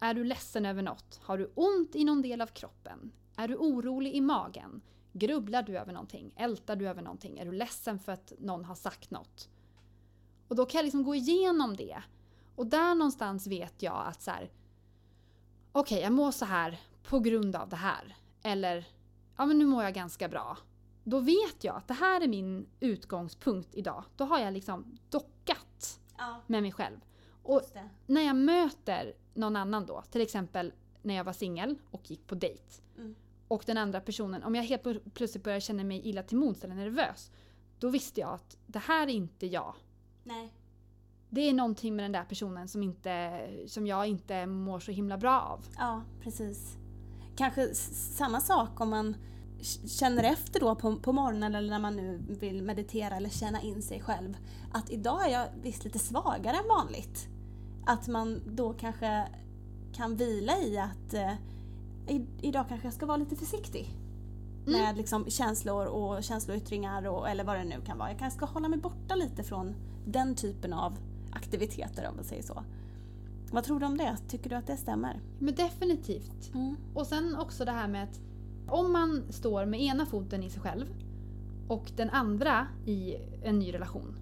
Är 0.00 0.14
du 0.14 0.24
ledsen 0.24 0.66
över 0.66 0.82
något? 0.82 1.20
Har 1.22 1.38
du 1.38 1.52
ont 1.54 1.96
i 1.96 2.04
någon 2.04 2.22
del 2.22 2.40
av 2.40 2.46
kroppen? 2.46 3.12
Är 3.36 3.48
du 3.48 3.56
orolig 3.56 4.14
i 4.14 4.20
magen? 4.20 4.80
Grubblar 5.12 5.62
du 5.62 5.78
över 5.78 5.92
någonting? 5.92 6.32
Ältar 6.36 6.76
du 6.76 6.88
över 6.88 7.02
någonting? 7.02 7.38
Är 7.38 7.44
du 7.44 7.52
ledsen 7.52 7.98
för 7.98 8.12
att 8.12 8.32
någon 8.38 8.64
har 8.64 8.74
sagt 8.74 9.10
något? 9.10 9.48
Och 10.48 10.56
då 10.56 10.66
kan 10.66 10.78
jag 10.78 10.84
liksom 10.84 11.02
gå 11.04 11.14
igenom 11.14 11.76
det. 11.76 12.02
Och 12.58 12.66
där 12.66 12.94
någonstans 12.94 13.46
vet 13.46 13.82
jag 13.82 14.06
att 14.06 14.22
så 14.22 14.30
här. 14.30 14.50
Okej, 15.72 16.00
jag 16.00 16.12
mår 16.12 16.30
så 16.30 16.44
här 16.44 16.80
på 17.02 17.18
grund 17.18 17.56
av 17.56 17.68
det 17.68 17.76
här. 17.76 18.16
Eller, 18.42 18.88
ja 19.36 19.46
men 19.46 19.58
nu 19.58 19.66
mår 19.66 19.84
jag 19.84 19.94
ganska 19.94 20.28
bra. 20.28 20.58
Då 21.04 21.20
vet 21.20 21.64
jag 21.64 21.76
att 21.76 21.88
det 21.88 21.94
här 21.94 22.20
är 22.20 22.28
min 22.28 22.66
utgångspunkt 22.80 23.74
idag. 23.74 24.04
Då 24.16 24.24
har 24.24 24.38
jag 24.38 24.52
liksom 24.52 24.98
dockat 25.10 26.00
Ja, 26.18 26.42
med 26.46 26.62
mig 26.62 26.72
själv. 26.72 27.00
Och 27.42 27.62
när 28.06 28.22
jag 28.22 28.36
möter 28.36 29.14
någon 29.34 29.56
annan 29.56 29.86
då, 29.86 30.02
till 30.02 30.20
exempel 30.20 30.72
när 31.02 31.14
jag 31.14 31.24
var 31.24 31.32
singel 31.32 31.78
och 31.90 32.10
gick 32.10 32.26
på 32.26 32.34
dejt. 32.34 32.82
Mm. 32.96 33.14
Och 33.48 33.62
den 33.66 33.78
andra 33.78 34.00
personen, 34.00 34.42
om 34.42 34.54
jag 34.54 34.62
helt 34.62 34.82
pl- 34.82 35.10
plötsligt 35.10 35.44
börjar 35.44 35.60
känna 35.60 35.84
mig 35.84 36.08
illa 36.08 36.22
till 36.22 36.36
mods 36.36 36.64
eller 36.64 36.74
nervös. 36.74 37.30
Då 37.78 37.88
visste 37.88 38.20
jag 38.20 38.30
att 38.30 38.56
det 38.66 38.78
här 38.78 39.06
är 39.06 39.12
inte 39.12 39.46
jag. 39.46 39.74
Nej. 40.24 40.52
Det 41.30 41.40
är 41.40 41.52
någonting 41.52 41.96
med 41.96 42.04
den 42.04 42.12
där 42.12 42.24
personen 42.24 42.68
som, 42.68 42.82
inte, 42.82 43.46
som 43.66 43.86
jag 43.86 44.06
inte 44.06 44.46
mår 44.46 44.80
så 44.80 44.92
himla 44.92 45.18
bra 45.18 45.40
av. 45.40 45.64
Ja, 45.78 46.02
precis. 46.20 46.76
Kanske 47.36 47.74
samma 47.74 48.40
sak 48.40 48.80
om 48.80 48.90
man 48.90 49.16
känner 49.86 50.24
efter 50.24 50.60
då 50.60 50.74
på, 50.74 50.96
på 50.96 51.12
morgonen 51.12 51.54
eller 51.54 51.70
när 51.70 51.78
man 51.78 51.96
nu 51.96 52.22
vill 52.28 52.62
meditera 52.62 53.16
eller 53.16 53.30
känna 53.30 53.60
in 53.60 53.82
sig 53.82 54.00
själv. 54.00 54.36
Att 54.72 54.90
idag 54.90 55.26
är 55.26 55.32
jag 55.32 55.46
visst 55.62 55.84
lite 55.84 55.98
svagare 55.98 56.56
än 56.56 56.68
vanligt. 56.68 57.28
Att 57.86 58.08
man 58.08 58.42
då 58.56 58.72
kanske 58.72 59.28
kan 59.92 60.16
vila 60.16 60.58
i 60.58 60.78
att 60.78 61.14
eh, 61.14 61.34
idag 62.40 62.68
kanske 62.68 62.86
jag 62.86 62.94
ska 62.94 63.06
vara 63.06 63.16
lite 63.16 63.36
försiktig. 63.36 63.94
Mm. 64.66 64.80
Med 64.80 64.96
liksom 64.96 65.30
känslor 65.30 65.86
och 65.86 66.22
känsloyttringar 66.22 67.06
och, 67.06 67.28
eller 67.28 67.44
vad 67.44 67.56
det 67.56 67.64
nu 67.64 67.80
kan 67.86 67.98
vara. 67.98 68.10
Jag 68.10 68.18
kanske 68.18 68.36
ska 68.36 68.46
hålla 68.46 68.68
mig 68.68 68.78
borta 68.78 69.14
lite 69.14 69.42
från 69.42 69.74
den 70.06 70.34
typen 70.34 70.72
av 70.72 70.98
aktiviteter 71.38 72.08
om 72.08 72.16
man 72.16 72.24
säger 72.24 72.42
så. 72.42 72.64
Vad 73.52 73.64
tror 73.64 73.80
du 73.80 73.86
om 73.86 73.96
det? 73.96 74.16
Tycker 74.28 74.50
du 74.50 74.56
att 74.56 74.66
det 74.66 74.76
stämmer? 74.76 75.20
Men 75.38 75.54
definitivt. 75.54 76.52
Och 76.94 77.06
sen 77.06 77.36
också 77.36 77.64
det 77.64 77.72
här 77.72 77.88
med 77.88 78.02
att 78.04 78.20
om 78.68 78.92
man 78.92 79.22
står 79.30 79.66
med 79.66 79.80
ena 79.82 80.06
foten 80.06 80.42
i 80.42 80.50
sig 80.50 80.62
själv 80.62 80.86
och 81.68 81.90
den 81.96 82.10
andra 82.10 82.66
i 82.86 83.16
en 83.42 83.58
ny 83.58 83.74
relation. 83.74 84.16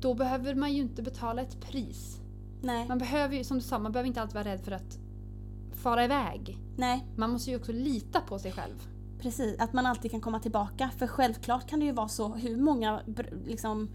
Då 0.00 0.14
behöver 0.14 0.54
man 0.54 0.72
ju 0.72 0.80
inte 0.82 1.02
betala 1.02 1.42
ett 1.42 1.60
pris. 1.60 2.20
Nej. 2.62 2.88
Man 2.88 2.98
behöver 2.98 3.36
ju, 3.36 3.44
som 3.44 3.56
du 3.56 3.62
sa, 3.62 3.78
man 3.78 3.92
behöver 3.92 4.08
inte 4.08 4.20
alltid 4.22 4.34
vara 4.34 4.44
rädd 4.44 4.60
för 4.60 4.72
att 4.72 4.98
fara 5.72 6.04
iväg. 6.04 6.58
Nej, 6.76 7.06
Man 7.16 7.30
måste 7.30 7.50
ju 7.50 7.56
också 7.56 7.72
lita 7.72 8.20
på 8.20 8.38
sig 8.38 8.52
själv. 8.52 8.86
precis. 9.18 9.58
Att 9.60 9.72
man 9.72 9.86
alltid 9.86 10.10
kan 10.10 10.20
komma 10.20 10.40
tillbaka. 10.40 10.90
För 10.98 11.06
självklart 11.06 11.66
kan 11.68 11.80
det 11.80 11.86
ju 11.86 11.92
vara 11.92 12.08
så 12.08 12.28
hur 12.28 12.56
många 12.56 13.00
liksom, 13.46 13.88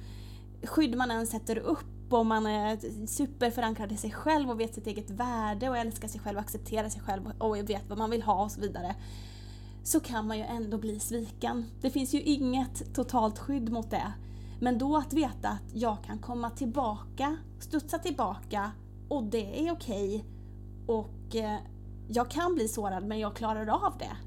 skydd 0.64 0.98
man 0.98 1.12
än 1.12 1.28
sätter 1.28 1.58
upp 1.58 1.86
och 2.10 2.26
man 2.26 2.46
är 2.46 3.06
superförankrad 3.08 3.92
i 3.92 3.98
sig 3.98 4.12
själv 4.12 4.50
och 4.50 4.60
vet 4.60 4.76
sitt 4.76 4.88
eget 4.88 5.10
värde 5.10 5.70
och 5.70 5.78
älskar 5.78 6.08
sig 6.08 6.20
själv 6.22 6.38
och 6.38 6.44
accepterar 6.44 6.90
sig 6.90 7.02
själv 7.02 7.32
och 7.38 7.58
vet 7.58 7.90
vad 7.90 7.98
man 7.98 8.10
vill 8.10 8.22
ha 8.22 8.44
och 8.44 8.52
så 8.52 8.62
vidare. 8.62 8.96
Så 9.84 10.00
kan 10.00 10.28
man 10.28 10.38
ju 10.38 10.44
ändå 10.44 10.78
bli 10.78 11.00
sviken. 11.00 11.66
Det 11.82 11.90
finns 11.90 12.14
ju 12.14 12.22
inget 12.22 12.96
totalt 12.96 13.40
skydd 13.40 13.72
mot 13.72 13.92
det. 13.92 14.14
Men 14.60 14.78
då 14.78 14.98
att 14.98 15.14
veta 15.14 15.50
att 15.50 15.74
jag 15.74 16.04
kan 16.04 16.20
komma 16.20 16.50
tillbaka, 16.50 17.38
studsa 17.60 18.00
tillbaka 18.00 18.72
och 19.10 19.24
det 19.24 19.68
är 19.68 19.72
okej. 19.72 20.26
Och 20.88 21.36
eh, 21.36 21.60
jag 22.08 22.32
kan 22.32 22.56
bli 22.56 22.68
sårad 22.68 23.06
men 23.06 23.20
jag 23.20 23.36
klarar 23.36 23.68
av 23.68 23.98
det. 24.00 24.18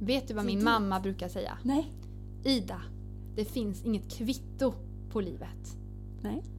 Vet 0.00 0.28
du 0.28 0.34
vad 0.34 0.44
min 0.44 0.64
mamma 0.64 1.00
brukar 1.00 1.28
säga? 1.28 1.58
Nej. 1.62 1.92
Ida, 2.44 2.82
det 3.36 3.44
finns 3.44 3.84
inget 3.84 4.10
kvitto 4.10 4.74
på 5.10 5.20
livet. 5.20 5.76
Nej. 6.22 6.55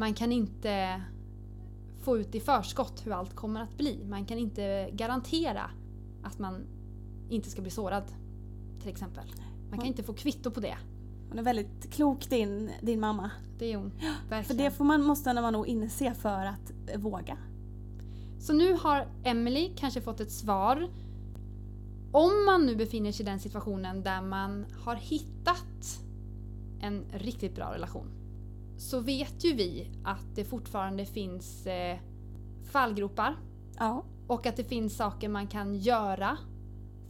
Man 0.00 0.14
kan 0.14 0.32
inte 0.32 1.02
få 2.02 2.18
ut 2.18 2.34
i 2.34 2.40
förskott 2.40 3.06
hur 3.06 3.12
allt 3.12 3.36
kommer 3.36 3.60
att 3.60 3.76
bli. 3.76 4.04
Man 4.04 4.24
kan 4.24 4.38
inte 4.38 4.90
garantera 4.92 5.70
att 6.22 6.38
man 6.38 6.66
inte 7.28 7.50
ska 7.50 7.62
bli 7.62 7.70
sårad. 7.70 8.04
Till 8.80 8.90
exempel. 8.90 9.24
Man 9.70 9.78
kan 9.78 9.88
inte 9.88 10.02
få 10.02 10.14
kvitto 10.14 10.50
på 10.50 10.60
det. 10.60 10.76
Hon 11.28 11.38
är 11.38 11.42
väldigt 11.42 11.92
klok 11.92 12.30
din, 12.30 12.70
din 12.82 13.00
mamma. 13.00 13.30
Det 13.58 13.72
är 13.72 13.76
hon. 13.76 13.90
För 13.90 14.30
Verkligen. 14.30 14.64
det 14.64 14.70
får 14.70 14.84
man, 14.84 15.04
måste 15.04 15.32
man 15.34 15.52
nog 15.52 15.66
inse 15.66 16.14
för 16.14 16.46
att 16.46 16.72
eh, 16.92 17.00
våga. 17.00 17.38
Så 18.38 18.52
nu 18.52 18.72
har 18.72 19.08
Emily 19.24 19.72
kanske 19.76 20.00
fått 20.00 20.20
ett 20.20 20.32
svar. 20.32 20.88
Om 22.12 22.44
man 22.46 22.66
nu 22.66 22.76
befinner 22.76 23.12
sig 23.12 23.26
i 23.26 23.28
den 23.28 23.40
situationen 23.40 24.02
där 24.02 24.22
man 24.22 24.66
har 24.84 24.94
hittat 24.94 26.02
en 26.80 27.04
riktigt 27.12 27.54
bra 27.54 27.74
relation 27.74 28.19
så 28.80 29.00
vet 29.00 29.44
ju 29.44 29.54
vi 29.54 29.90
att 30.04 30.34
det 30.34 30.44
fortfarande 30.44 31.06
finns 31.06 31.66
eh, 31.66 31.98
fallgropar 32.72 33.36
Ja. 33.78 34.04
och 34.26 34.46
att 34.46 34.56
det 34.56 34.64
finns 34.64 34.96
saker 34.96 35.28
man 35.28 35.46
kan 35.46 35.74
göra 35.74 36.38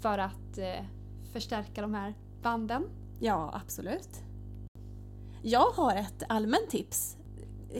för 0.00 0.18
att 0.18 0.58
eh, 0.58 0.84
förstärka 1.32 1.82
de 1.82 1.94
här 1.94 2.14
banden. 2.42 2.84
Ja, 3.20 3.50
absolut. 3.64 4.08
Jag 5.42 5.70
har 5.70 5.96
ett 5.96 6.22
allmänt 6.28 6.70
tips. 6.70 7.16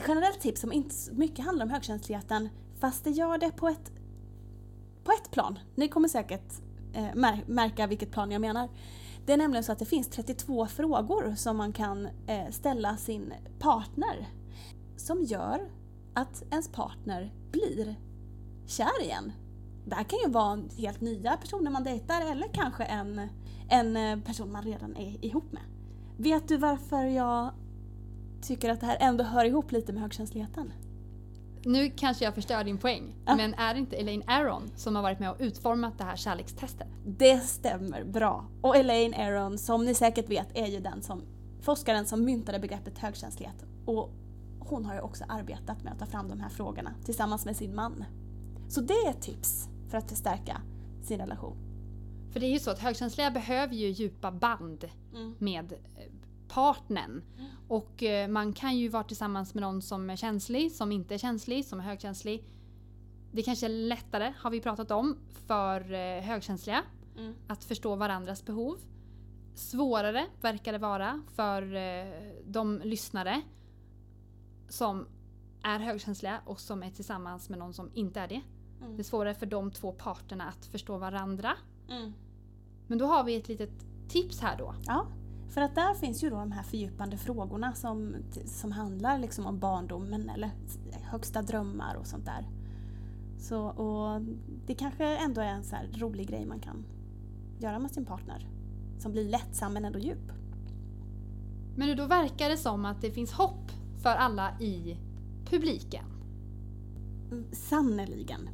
Generellt 0.07 0.39
tips 0.41 0.61
som 0.61 0.71
inte 0.71 0.95
mycket 1.11 1.45
handlar 1.45 1.65
om 1.65 1.71
högkänsligheten 1.71 2.49
fast 2.79 3.03
det 3.03 3.09
gör 3.11 3.37
det 3.37 3.51
på 3.51 3.67
ett, 3.67 3.91
på 5.03 5.11
ett 5.11 5.31
plan. 5.31 5.59
Ni 5.75 5.87
kommer 5.87 6.07
säkert 6.07 6.53
eh, 6.93 7.03
mär- 7.13 7.43
märka 7.47 7.87
vilket 7.87 8.11
plan 8.11 8.31
jag 8.31 8.41
menar. 8.41 8.69
Det 9.25 9.33
är 9.33 9.37
nämligen 9.37 9.63
så 9.63 9.71
att 9.71 9.79
det 9.79 9.85
finns 9.85 10.09
32 10.09 10.67
frågor 10.67 11.35
som 11.35 11.57
man 11.57 11.73
kan 11.73 12.07
eh, 12.27 12.49
ställa 12.51 12.97
sin 12.97 13.33
partner 13.59 14.27
som 14.97 15.23
gör 15.23 15.69
att 16.13 16.43
ens 16.51 16.67
partner 16.67 17.33
blir 17.51 17.95
kär 18.65 19.03
igen. 19.03 19.31
Det 19.85 19.95
här 19.95 20.03
kan 20.03 20.19
ju 20.25 20.29
vara 20.29 20.61
helt 20.77 21.01
nya 21.01 21.37
personer 21.37 21.71
man 21.71 21.83
dejtar 21.83 22.31
eller 22.31 22.47
kanske 22.47 22.83
en, 22.83 23.27
en 23.69 23.97
eh, 23.97 24.19
person 24.19 24.51
man 24.51 24.63
redan 24.63 24.95
är 24.95 25.25
ihop 25.25 25.51
med. 25.51 25.61
Vet 26.17 26.47
du 26.47 26.57
varför 26.57 27.03
jag 27.03 27.51
tycker 28.41 28.69
att 28.69 28.79
det 28.79 28.85
här 28.85 28.97
ändå 28.99 29.23
hör 29.23 29.45
ihop 29.45 29.71
lite 29.71 29.93
med 29.93 30.01
högkänsligheten? 30.01 30.73
Nu 31.65 31.89
kanske 31.89 32.25
jag 32.25 32.35
förstör 32.35 32.63
din 32.63 32.77
poäng, 32.77 33.15
Ja. 33.25 33.35
men 33.35 33.53
är 33.53 33.73
det 33.73 33.79
inte 33.79 33.95
Elaine 33.95 34.23
Aron 34.27 34.71
som 34.75 34.95
har 34.95 35.03
varit 35.03 35.19
med 35.19 35.29
och 35.31 35.37
utformat 35.39 35.97
det 35.97 36.03
här 36.03 36.15
kärlekstestet? 36.15 36.87
Det 37.05 37.37
stämmer 37.39 38.03
bra. 38.03 38.45
Och 38.61 38.75
Elaine 38.77 39.13
Aron, 39.13 39.57
som 39.57 39.85
ni 39.85 39.93
säkert 39.93 40.29
vet, 40.29 40.47
är 40.57 40.67
ju 40.67 40.79
den 40.79 41.01
som 41.01 41.21
forskaren 41.61 42.05
som 42.05 42.25
myntade 42.25 42.59
begreppet 42.59 42.97
högkänslighet. 42.97 43.65
Och 43.85 44.09
hon 44.59 44.85
har 44.85 44.93
ju 44.93 45.01
också 45.01 45.23
arbetat 45.29 45.83
med 45.83 45.93
att 45.93 45.99
ta 45.99 46.05
fram 46.05 46.29
de 46.29 46.39
här 46.39 46.49
frågorna 46.49 46.93
tillsammans 47.05 47.45
med 47.45 47.55
sin 47.57 47.75
man. 47.75 48.03
Så 48.69 48.81
det 48.81 48.93
är 48.93 49.09
ett 49.09 49.21
tips 49.21 49.67
för 49.89 49.97
att 49.97 50.09
förstärka 50.09 50.61
sin 51.03 51.19
relation. 51.19 51.55
För 52.31 52.39
det 52.39 52.45
är 52.45 52.51
ju 52.51 52.59
så 52.59 52.71
att 52.71 52.79
högkänsliga 52.79 53.31
behöver 53.31 53.75
ju 53.75 53.87
djupa 53.87 54.31
band 54.31 54.85
Mm. 55.13 55.35
med 55.39 55.73
eh, 55.73 55.77
partnern. 56.53 57.23
Och 57.67 58.03
eh, 58.03 58.27
man 58.27 58.53
kan 58.53 58.77
ju 58.77 58.87
vara 58.87 59.03
tillsammans 59.03 59.53
med 59.53 59.61
någon 59.61 59.81
som 59.81 60.09
är 60.09 60.15
känslig, 60.15 60.71
som 60.71 60.91
inte 60.91 61.13
är 61.13 61.17
känslig, 61.17 61.65
som 61.65 61.79
är 61.79 61.83
högkänslig. 61.83 62.43
Det 63.31 63.43
kanske 63.43 63.65
är 63.65 63.69
lättare, 63.69 64.33
har 64.37 64.49
vi 64.51 64.61
pratat 64.61 64.91
om, 64.91 65.17
för 65.47 65.93
eh, 65.93 66.21
högkänsliga 66.23 66.83
Mm. 67.17 67.35
att 67.47 67.63
förstå 67.63 67.95
varandras 67.95 68.45
behov. 68.45 68.77
svårare 69.55 70.27
verkar 70.41 70.71
det 70.71 70.77
vara 70.77 71.21
för 71.35 71.75
eh, 71.75 72.05
de 72.45 72.81
lyssnare 72.83 73.41
som 74.69 75.07
är 75.63 75.79
högkänsliga 75.79 76.41
och 76.45 76.59
som 76.59 76.83
är 76.83 76.91
tillsammans 76.91 77.49
med 77.49 77.59
någon 77.59 77.73
som 77.73 77.89
inte 77.93 78.19
är 78.19 78.27
det. 78.27 78.41
Mm. 78.81 78.95
Det 78.95 79.01
är 79.01 79.03
svårare 79.03 79.33
för 79.33 79.45
de 79.45 79.71
två 79.71 79.91
parterna 79.91 80.47
att 80.47 80.65
förstå 80.65 80.97
varandra. 80.97 81.57
Mm. 81.89 82.13
Men 82.87 82.97
då 82.97 83.05
har 83.05 83.23
vi 83.23 83.35
ett 83.35 83.47
litet 83.47 83.71
tips 84.09 84.39
här 84.39 84.57
då. 84.57 84.75
Ja, 84.85 85.07
för 85.51 85.61
att 85.61 85.75
där 85.75 85.93
finns 85.93 86.23
ju 86.23 86.29
då 86.29 86.35
de 86.35 86.51
här 86.51 86.63
fördjupande 86.63 87.17
frågorna 87.17 87.73
som, 87.73 88.15
som 88.45 88.71
handlar 88.71 89.17
liksom 89.17 89.45
om 89.45 89.59
barndomen 89.59 90.29
eller 90.29 90.51
högsta 91.01 91.41
drömmar 91.41 91.95
och 91.95 92.07
sånt 92.07 92.25
där. 92.25 92.49
Så, 93.39 93.61
och 93.63 94.21
det 94.65 94.73
kanske 94.73 95.17
ändå 95.17 95.41
är 95.41 95.45
en 95.45 95.63
så 95.63 95.75
här 95.75 95.89
rolig 95.93 96.27
grej 96.27 96.45
man 96.45 96.59
kan 96.59 96.85
göra 97.59 97.79
med 97.79 97.91
sin 97.91 98.05
partner. 98.05 98.47
Som 98.99 99.11
blir 99.11 99.29
lättsam 99.29 99.73
men 99.73 99.85
ändå 99.85 99.99
djup. 99.99 100.31
Men 101.75 101.97
då 101.97 102.05
verkar 102.05 102.49
det 102.49 102.57
som 102.57 102.85
att 102.85 103.01
det 103.01 103.11
finns 103.11 103.31
hopp 103.31 103.71
för 104.01 104.09
alla 104.09 104.59
i 104.59 104.97
publiken. 105.45 106.05
Sannerligen. 107.51 108.49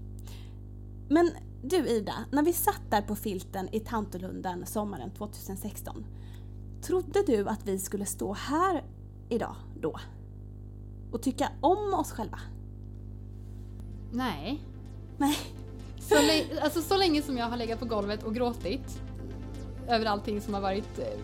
Men 1.10 1.32
du 1.64 1.88
Ida, 1.88 2.14
när 2.32 2.44
vi 2.44 2.54
satt 2.54 2.82
där 2.90 3.02
på 3.02 3.16
filten 3.16 3.70
i 3.72 3.80
Tantolunden 3.80 4.66
sommaren 4.66 5.12
2016. 5.12 6.06
Trodde 6.88 7.24
du 7.28 7.48
att 7.48 7.66
vi 7.66 7.80
skulle 7.80 8.06
stå 8.06 8.34
här 8.34 8.84
idag 9.30 9.56
då? 9.82 10.00
Och 11.12 11.22
tycka 11.22 11.50
om 11.62 11.94
oss 11.94 12.12
själva? 12.12 12.40
Nej. 14.12 14.62
Nej. 15.18 15.38
Så, 16.00 16.16
alltså, 16.62 16.82
så 16.82 16.98
länge 16.98 17.22
som 17.22 17.38
jag 17.38 17.46
har 17.46 17.58
legat 17.58 17.80
på 17.80 17.86
golvet 17.86 18.24
och 18.24 18.36
gråtit 18.36 19.02
över 19.88 20.06
allting 20.06 20.42
som 20.42 20.54
har 20.54 20.62
varit 20.62 21.00
eh, 21.00 21.20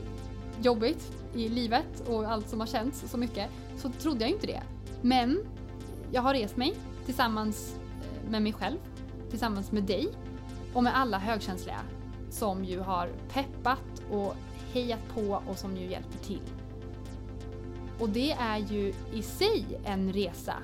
jobbigt 0.62 1.12
i 1.34 1.50
livet 1.50 2.08
och 2.08 2.32
allt 2.32 2.50
som 2.50 2.60
har 2.60 2.68
känts 2.68 3.12
så 3.12 3.18
mycket 3.18 3.50
så 3.78 3.90
trodde 3.90 4.20
jag 4.22 4.30
inte 4.30 4.48
det. 4.48 4.64
Men 5.02 5.40
jag 6.12 6.22
har 6.22 6.34
rest 6.34 6.58
mig 6.58 6.76
tillsammans 7.06 7.76
eh, 7.76 8.30
med 8.30 8.42
mig 8.42 8.54
själv, 8.54 8.78
tillsammans 9.30 9.72
med 9.72 9.84
dig 9.84 10.08
och 10.74 10.84
med 10.84 10.98
alla 10.98 11.18
högkänsliga 11.18 11.80
som 12.30 12.66
ju 12.66 12.80
har 12.80 13.10
peppat 13.34 14.04
och 14.12 14.36
hejat 14.74 15.00
på 15.16 15.42
och 15.48 15.58
som 15.58 15.78
ju 15.78 15.90
hjälper 15.92 16.18
till. 16.18 16.42
Och 18.00 18.10
det 18.10 18.32
är 18.32 18.58
ju 18.58 18.94
i 19.14 19.22
sig 19.22 19.80
en 19.86 20.14
resa 20.14 20.56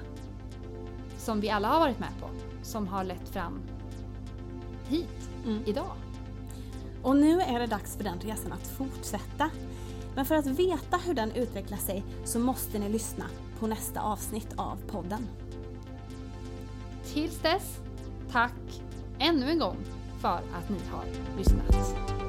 som 1.18 1.42
vi 1.42 1.50
alla 1.50 1.68
har 1.68 1.80
varit 1.80 2.00
med 2.00 2.10
på 2.22 2.30
som 2.64 2.88
har 2.88 3.04
lett 3.04 3.30
fram 3.30 3.62
hit 4.88 5.30
Mm. 5.46 5.64
idag. 5.66 5.92
Och 7.04 7.16
nu 7.16 7.42
är 7.42 7.60
det 7.60 7.68
dags 7.68 7.96
för 7.98 8.04
den 8.04 8.20
resan 8.20 8.52
att 8.52 8.68
fortsätta. 8.68 9.50
Men 10.16 10.26
för 10.26 10.36
att 10.36 10.46
veta 10.46 10.98
hur 10.98 11.14
den 11.14 11.32
utvecklar 11.32 11.78
sig 11.78 12.04
så 12.26 12.40
måste 12.40 12.80
ni 12.80 12.90
lyssna 12.90 13.26
på 13.60 13.68
nästa 13.68 14.02
avsnitt 14.02 14.54
av 14.56 14.78
podden. 14.88 15.28
Tills 17.06 17.40
dess, 17.40 17.78
tack 18.32 18.82
ännu 19.20 19.50
en 19.50 19.60
gång 19.60 19.78
för 20.22 20.38
att 20.54 20.70
ni 20.70 20.80
har 20.92 21.06
lyssnat. 21.38 22.29